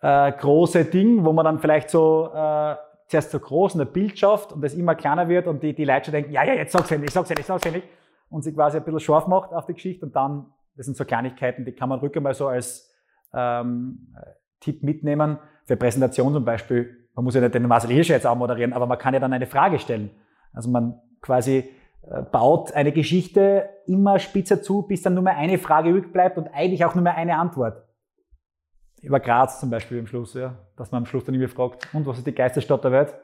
[0.00, 2.76] äh, große Ding, wo man dann vielleicht so äh,
[3.08, 5.84] zuerst so groß in der Bild schafft und das immer kleiner wird und die, die
[5.84, 7.84] Leute schon denken, ja, ja, jetzt sag's endlich, sag's endlich, sag's endlich
[8.34, 11.04] und sich quasi ein bisschen scharf macht auf die Geschichte und dann, das sind so
[11.04, 12.92] Kleinigkeiten, die kann man rück einmal so als
[13.32, 14.12] ähm,
[14.58, 15.38] Tipp mitnehmen.
[15.66, 18.86] Für Präsentation zum Beispiel, man muss ja nicht den Marcel Hirsch jetzt auch moderieren, aber
[18.86, 20.10] man kann ja dann eine Frage stellen.
[20.52, 21.70] Also man quasi
[22.02, 26.36] äh, baut eine Geschichte immer spitzer zu, bis dann nur mehr eine Frage übrig bleibt
[26.36, 27.84] und eigentlich auch nur mehr eine Antwort.
[29.00, 32.04] Über Graz zum Beispiel am Schluss, ja, dass man am Schluss dann irgendwie fragt, und
[32.04, 33.14] was ist die Geisterstadt der Welt?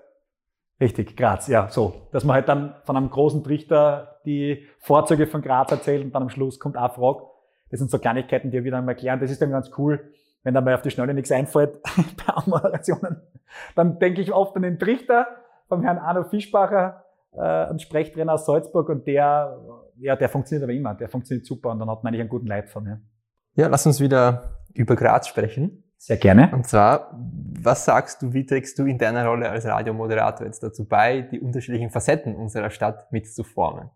[0.80, 2.08] Richtig, Graz, ja, so.
[2.10, 6.22] Dass man halt dann von einem großen Trichter die Vorzüge von Graz erzählt und dann
[6.22, 7.22] am Schluss kommt eine Frage.
[7.70, 9.20] Das sind so Kleinigkeiten, die wir dann mal erklären.
[9.20, 10.10] Das ist dann ganz cool,
[10.42, 13.20] wenn dann mal auf die Schnelle nichts einfällt bei Moderationen.
[13.76, 15.26] Dann denke ich oft an den Trichter
[15.68, 19.58] vom Herrn Arno Fischbacher, äh, ein Sprechtrainer aus Salzburg und der,
[19.98, 20.94] ja, der funktioniert aber immer.
[20.94, 22.88] Der funktioniert super und dann hat man eigentlich einen guten Leitfaden.
[22.88, 23.64] Ja.
[23.64, 25.84] ja, lass uns wieder über Graz sprechen.
[26.02, 26.50] Sehr gerne.
[26.54, 27.14] Und zwar,
[27.62, 31.40] was sagst du, wie trägst du in deiner Rolle als Radiomoderator jetzt dazu bei, die
[31.40, 33.90] unterschiedlichen Facetten unserer Stadt mitzuformen?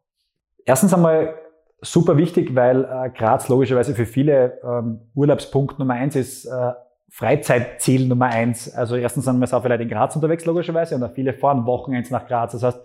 [0.67, 1.35] Erstens einmal
[1.81, 6.73] super wichtig, weil äh, Graz logischerweise für viele ähm, Urlaubspunkt Nummer eins ist, äh,
[7.09, 8.75] Freizeitziel Nummer eins.
[8.75, 12.11] Also erstens sind wir auch vielleicht in Graz unterwegs logischerweise und auch viele fahren Wochenends
[12.11, 12.53] nach Graz.
[12.53, 12.83] Das heißt,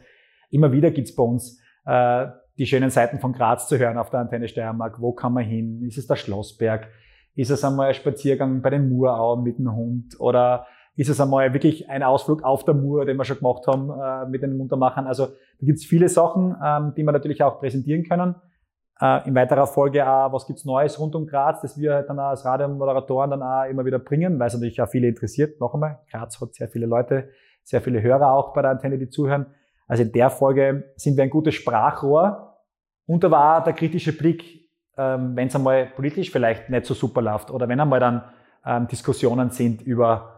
[0.49, 2.27] immer wieder gibt's bei uns äh,
[2.57, 5.01] die schönen Seiten von Graz zu hören auf der Antenne Steiermark.
[5.01, 5.83] Wo kann man hin?
[5.85, 6.87] Ist es der Schlossberg?
[7.39, 10.19] Ist es einmal ein Spaziergang bei den Murauen mit dem Hund?
[10.19, 13.89] Oder ist es einmal wirklich ein Ausflug auf der Mur, den wir schon gemacht haben
[13.89, 15.07] äh, mit den Muntermachern?
[15.07, 18.35] Also da gibt es viele Sachen, ähm, die wir natürlich auch präsentieren können.
[18.99, 22.31] Äh, in weiterer Folge auch, was gibt's Neues rund um Graz, das wir dann auch
[22.31, 25.61] als Radiomoderatoren dann auch immer wieder bringen, weil es natürlich auch viele interessiert.
[25.61, 27.29] Noch einmal, Graz hat sehr viele Leute,
[27.63, 29.45] sehr viele Hörer auch bei der Antenne, die zuhören.
[29.87, 32.57] Also in der Folge sind wir ein gutes Sprachrohr.
[33.05, 34.68] Und da war der kritische Blick
[34.99, 38.23] ähm, wenn es einmal politisch vielleicht nicht so super läuft oder wenn einmal dann
[38.65, 40.35] ähm, Diskussionen sind über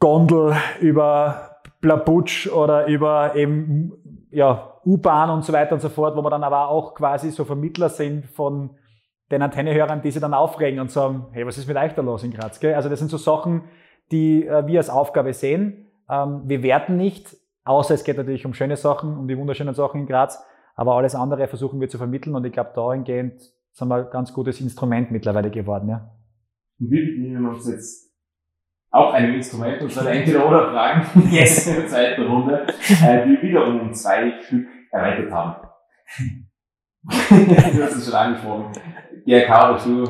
[0.00, 6.22] Gondel, über Blabutsch oder über eben ja, U-Bahn und so weiter und so fort, wo
[6.22, 8.70] wir dann aber auch quasi so Vermittler sind von
[9.30, 12.24] den Antennehörern, die sich dann aufregen und sagen, hey, was ist mit euch da los
[12.24, 12.58] in Graz?
[12.58, 12.74] Gell?
[12.74, 13.64] Also das sind so Sachen,
[14.10, 15.86] die äh, wir als Aufgabe sehen.
[16.10, 20.00] Ähm, wir werten nicht, außer es geht natürlich um schöne Sachen, um die wunderschönen Sachen
[20.00, 20.44] in Graz.
[20.76, 23.40] Aber alles andere versuchen wir zu vermitteln und ich glaube, dahingehend
[23.72, 25.88] sind wir ein ganz gutes Instrument mittlerweile geworden.
[25.88, 26.10] Ja.
[26.78, 28.14] Und wir bedienen uns jetzt
[28.90, 31.66] auch einem Instrument, und zwar der Entweder-Oder-Fragen yes.
[31.66, 35.66] in der zweiten Runde, äh, die wir wieder um zwei Stück erweitert haben.
[37.04, 38.72] du hast es schon angesprochen.
[39.24, 40.04] GRK oder Schuh?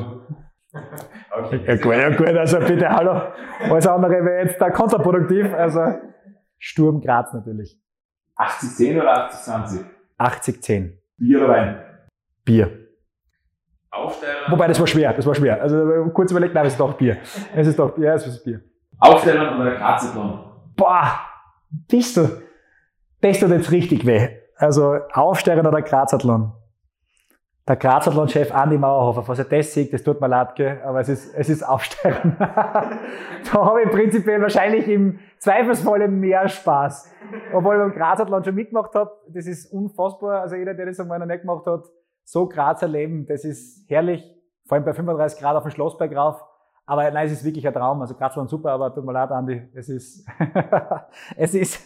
[1.31, 1.61] Okay.
[1.65, 3.21] Ja gut, ja gut, also bitte, hallo.
[3.59, 5.79] Alles andere wäre jetzt da kontraproduktiv, also
[6.57, 7.79] Sturm Graz natürlich.
[8.37, 9.96] 80-10 oder 80-20?
[10.19, 10.97] 80-10.
[11.17, 11.83] Bier oder Wein?
[12.43, 12.71] Bier.
[13.91, 14.49] Aufsteller.
[14.49, 15.61] Wobei, das war schwer, das war schwer.
[15.61, 17.17] Also kurz überlegt, nein, es ist doch Bier.
[17.55, 18.61] Es ist doch, ja, es ist Bier.
[18.99, 20.43] Aufsteller oder Grazathlon?
[20.75, 21.19] Boah,
[21.69, 22.41] bist du,
[23.21, 24.29] das tut jetzt richtig weh.
[24.55, 26.53] Also Aufsteigen oder Grazathlon?
[27.67, 30.81] Der Grazathlon-Chef Andi Mauerhofer, falls er das sieht, das tut mir leid, gell?
[30.85, 32.37] aber es ist, es ist Aufsteigen.
[32.39, 32.99] da
[33.53, 37.13] habe ich prinzipiell wahrscheinlich im Zweifelsfalle mehr Spaß.
[37.53, 40.41] Obwohl ich beim Grazathlon schon mitgemacht habe, das ist unfassbar.
[40.41, 41.85] Also jeder, der das einmal noch nicht gemacht hat,
[42.23, 44.23] so Grazer Leben, das ist herrlich.
[44.65, 46.43] Vor allem bei 35 Grad auf dem Schlossberg rauf.
[46.85, 48.01] Aber nein, es ist wirklich ein Traum.
[48.01, 50.27] Also Grazathlon super, aber tut mir leid, Andi, es ist,
[51.35, 51.81] es ist,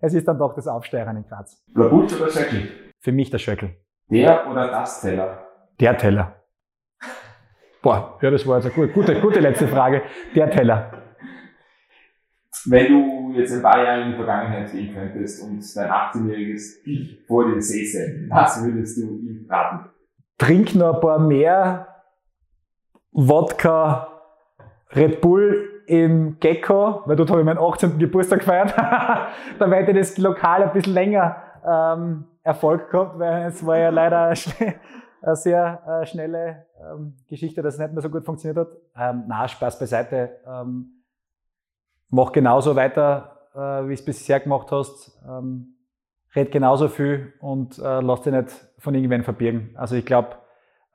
[0.00, 1.62] es ist dann doch das Aufsteigen in Graz.
[1.72, 2.68] Blabutsch oder Schöckel?
[2.98, 3.76] Für mich der Schöckel.
[4.10, 5.46] Der oder das Teller?
[5.78, 6.34] Der Teller.
[7.82, 10.02] Boah, ja, das war jetzt eine gute, gute letzte Frage.
[10.34, 11.07] Der Teller.
[12.66, 17.24] Wenn du jetzt ein paar Jahre in die Vergangenheit gehen könntest und dein 18-jähriges Ich
[17.26, 19.90] vor dir säße, was würdest du ihm raten?
[20.38, 21.88] Trink noch ein paar mehr
[23.12, 24.08] Wodka
[24.94, 27.98] Red Bull im Gecko, weil dort habe ich meinen 18.
[27.98, 28.74] Geburtstag gefeiert.
[29.58, 31.36] da hätte das lokal ein bisschen länger
[31.66, 34.26] ähm, Erfolg gehabt, weil es war ja leider
[35.22, 38.68] eine, sehr äh, schnelle ähm, Geschichte, dass es nicht mehr so gut funktioniert hat.
[38.96, 40.36] Ähm, na, Spaß beiseite.
[40.46, 40.97] Ähm,
[42.10, 45.18] mach genauso weiter, äh, wie es bisher gemacht hast.
[45.28, 45.74] Ähm,
[46.34, 49.70] red genauso viel und äh, lass dich nicht von irgendwen verbirgen.
[49.76, 50.36] Also ich glaube,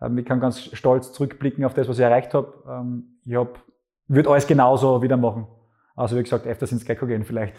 [0.01, 2.53] ähm, ich kann ganz stolz zurückblicken auf das, was ich erreicht habe.
[2.68, 3.59] Ähm, ich hab,
[4.07, 5.47] würde alles genauso wieder machen.
[5.95, 7.55] Also wie gesagt, öfters ins Gecko gehen vielleicht.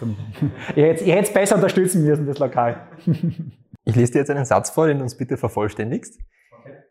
[0.75, 2.89] ich hätte es besser unterstützen müssen, das Lokal.
[3.87, 6.19] Ich lese dir jetzt einen Satz vor, den du uns bitte vervollständigst.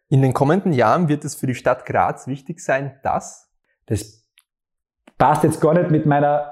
[0.09, 3.51] In den kommenden Jahren wird es für die Stadt Graz wichtig sein, dass
[3.88, 4.22] Das
[5.24, 6.51] passt jetzt gar nicht mit meiner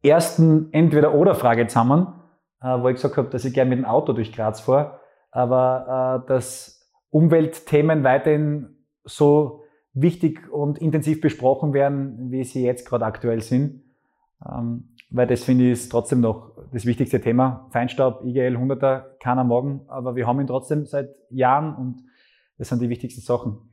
[0.00, 2.06] ersten Entweder-Oder-Frage zusammen,
[2.60, 5.00] äh, wo ich gesagt habe, dass ich gerne mit dem Auto durch Graz fahre,
[5.32, 13.06] aber äh, dass Umweltthemen weiterhin so wichtig und intensiv besprochen werden, wie sie jetzt gerade
[13.06, 13.82] aktuell sind.
[14.48, 17.66] Ähm, weil das finde ich ist trotzdem noch das wichtigste Thema.
[17.72, 22.04] Feinstaub, IGL 100er, keiner morgen, aber wir haben ihn trotzdem seit Jahren und
[22.56, 23.71] das sind die wichtigsten Sachen.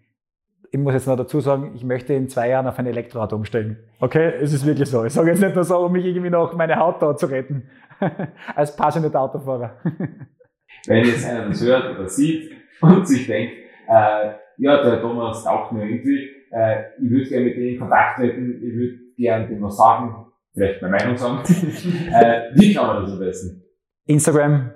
[0.72, 3.78] Ich muss jetzt noch dazu sagen, ich möchte in zwei Jahren auf ein Elektroauto umstellen.
[3.99, 5.03] Okay, es ist wirklich so.
[5.03, 7.67] Ich sage jetzt nicht nur so, um mich irgendwie noch meine Haut da zu retten.
[8.55, 9.78] Als passionierter Autofahrer.
[10.86, 12.51] Wenn jetzt einer das hört oder sieht
[12.82, 13.53] und sich denkt,
[13.88, 18.20] äh, ja, der Thomas taugt mir irgendwie, äh, ich würde gerne mit denen in Kontakt
[18.20, 21.39] treten, ich würde gerne dem was sagen, vielleicht meine Meinung sagen.
[22.13, 23.63] äh, wie kann man das am besten?
[24.05, 24.72] Instagram,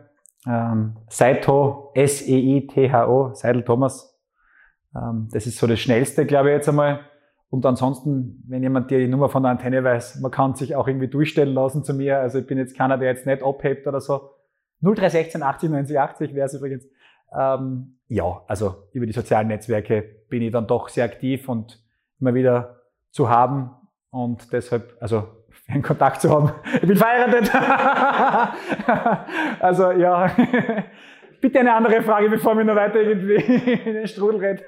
[0.48, 4.13] ähm, Seito, S-E-I-T-H-O, Seidel Thomas.
[4.96, 7.02] Ähm, das ist so das Schnellste, glaube ich, jetzt einmal.
[7.50, 10.88] Und ansonsten, wenn jemand dir die Nummer von der Antenne weiß, man kann sich auch
[10.88, 12.20] irgendwie durchstellen lassen zu mir.
[12.20, 14.32] Also ich bin jetzt keiner, der jetzt nicht abhebt oder so.
[14.82, 16.88] 0316 80 90 80 wäre es übrigens.
[17.38, 21.80] Ähm, ja, also über die sozialen Netzwerke bin ich dann doch sehr aktiv und
[22.20, 22.82] immer wieder
[23.12, 23.70] zu haben.
[24.10, 25.28] Und deshalb, also
[25.68, 26.52] einen Kontakt zu haben.
[26.82, 27.52] Ich bin verheiratet.
[29.60, 30.32] also ja,
[31.44, 33.36] bitte eine andere Frage, bevor wir noch weiter irgendwie
[33.86, 34.64] in den Strudel reden.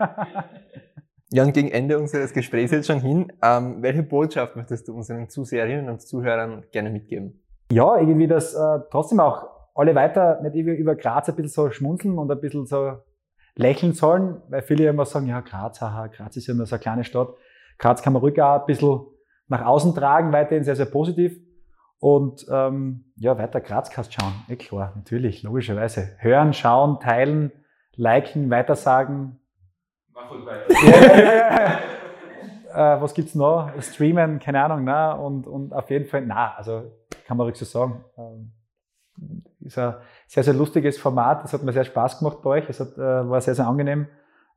[1.32, 3.32] Ja, und gegen Ende unseres Gesprächs jetzt schon hin.
[3.42, 7.42] Ähm, welche Botschaft möchtest du unseren Zuseherinnen und Zuhörern gerne mitgeben?
[7.72, 11.72] Ja, irgendwie, dass äh, trotzdem auch alle weiter nicht über, über Graz ein bisschen so
[11.72, 12.98] schmunzeln und ein bisschen so
[13.56, 16.82] lächeln sollen, weil viele immer sagen, ja, Graz, haha, Graz ist ja nur so eine
[16.82, 17.30] kleine Stadt.
[17.80, 19.00] Graz kann man ruhig auch ein bisschen
[19.48, 21.40] nach außen tragen, weiterhin sehr, sehr positiv.
[22.00, 24.34] Und ähm, ja, weiter Grazcast schauen.
[24.48, 26.16] Eh klar, natürlich, logischerweise.
[26.20, 27.52] Hören, schauen, teilen,
[27.96, 29.40] liken, weitersagen.
[30.14, 30.66] Mach ruhig weiter.
[30.72, 31.80] Ja, ja,
[32.74, 32.96] ja.
[32.98, 33.72] äh, was gibt's noch?
[33.82, 36.92] Streamen, keine Ahnung, na und, und auf jeden Fall, na, also
[37.26, 38.04] kann man ruhig so sagen.
[38.18, 38.52] Ähm,
[39.62, 39.96] ist ein
[40.28, 41.44] sehr, sehr lustiges Format.
[41.46, 42.70] Es hat mir sehr Spaß gemacht bei euch.
[42.70, 44.08] Es hat, äh, war sehr, sehr angenehm.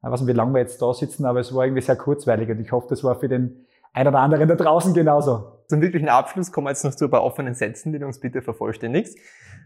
[0.03, 2.49] Ich weiß nicht, wie lange wir jetzt da sitzen, aber es war irgendwie sehr kurzweilig
[2.51, 5.58] und ich hoffe, das war für den ein oder anderen da draußen genauso.
[5.69, 8.21] Zum wirklichen Abschluss kommen wir jetzt noch zu ein paar offenen Sätzen, die du uns
[8.21, 9.19] bitte vervollständigst.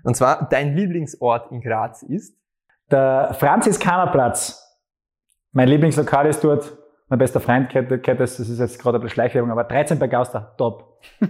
[0.03, 2.36] Und zwar, dein Lieblingsort in Graz ist?
[2.90, 4.59] Der Franziskanerplatz.
[5.53, 6.76] Mein Lieblingslokal ist dort.
[7.09, 10.09] Mein bester Freund kennt, kennt das, das ist jetzt gerade eine Schleichwerbung, aber 13 bei
[10.09, 11.00] Gauster, top.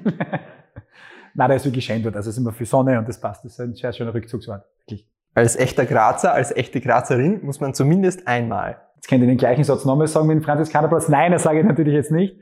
[1.34, 2.16] Nein, der ist wirklich schön dort.
[2.16, 3.44] Also es ist immer viel Sonne und das passt.
[3.44, 4.64] Das ist ein sehr schöner Rückzugsort.
[4.80, 5.08] Wirklich.
[5.34, 8.80] Als echter Grazer, als echte Grazerin muss man zumindest einmal.
[8.96, 11.08] Jetzt könnt ihr den gleichen Satz nochmal sagen wie den Franziskanerplatz.
[11.08, 12.38] Nein, das sage ich natürlich jetzt nicht.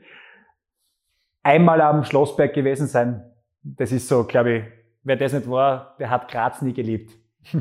[1.43, 3.23] Einmal am Schlossberg gewesen sein.
[3.63, 4.63] Das ist so, glaube ich,
[5.03, 7.13] wer das nicht war, der hat Graz nie geliebt.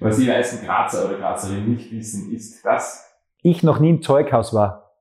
[0.00, 3.10] Was die meisten Grazer oder Grazerinnen nicht wissen, ist, dass
[3.42, 4.92] Ich noch nie im Zeughaus war.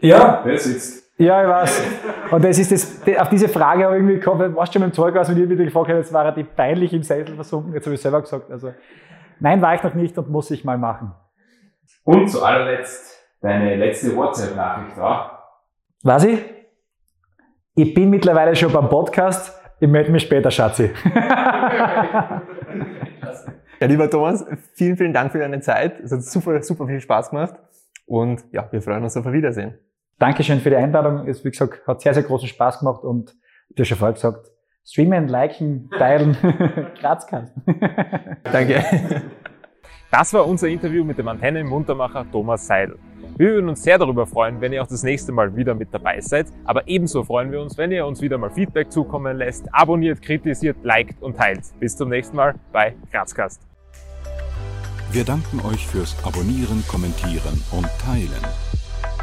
[0.00, 1.10] ja, der sitzt.
[1.18, 1.82] Ja, ich weiß.
[2.30, 4.86] Und das ist das, auf diese Frage habe ich irgendwie gekommen, warst du schon mal
[4.86, 7.74] im Zeughaus, wenn ich wieder gefragt hätte, jetzt war er die peinlich im Sessel versunken,
[7.74, 8.50] jetzt habe ich selber gesagt.
[8.50, 8.72] Also,
[9.38, 11.12] nein, war ich noch nicht und muss ich mal machen.
[12.04, 15.39] Und zu allerletzt deine letzte WhatsApp-Nachricht war.
[16.02, 16.40] Was ich?
[17.74, 19.54] Ich bin mittlerweile schon beim Podcast.
[19.80, 20.90] Ich melde mich später, Schatzi.
[23.80, 24.44] Ja, lieber Thomas,
[24.74, 26.00] vielen, vielen Dank für deine Zeit.
[26.00, 27.54] Es hat super, super viel Spaß gemacht.
[28.06, 29.78] Und ja, wir freuen uns auf ein Wiedersehen.
[30.18, 31.26] Dankeschön für die Einladung.
[31.26, 33.34] Es, wie gesagt, hat sehr, sehr großen Spaß gemacht und
[33.70, 34.50] du hast schon vorher gesagt,
[34.84, 36.36] streamen, liken, teilen,
[37.00, 37.62] Grazkasten.
[38.44, 38.84] Danke.
[40.10, 42.98] Das war unser Interview mit dem Antennenmuntermacher Thomas Seidel.
[43.36, 46.20] Wir würden uns sehr darüber freuen, wenn ihr auch das nächste Mal wieder mit dabei
[46.20, 46.48] seid.
[46.64, 50.76] Aber ebenso freuen wir uns, wenn ihr uns wieder mal Feedback zukommen lässt, abonniert, kritisiert,
[50.82, 51.60] liked und teilt.
[51.78, 53.62] Bis zum nächsten Mal bei Grazcast.
[55.12, 58.44] Wir danken euch fürs Abonnieren, Kommentieren und Teilen.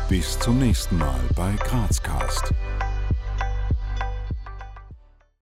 [0.10, 2.54] Bis zum nächsten Mal bei Grazcast.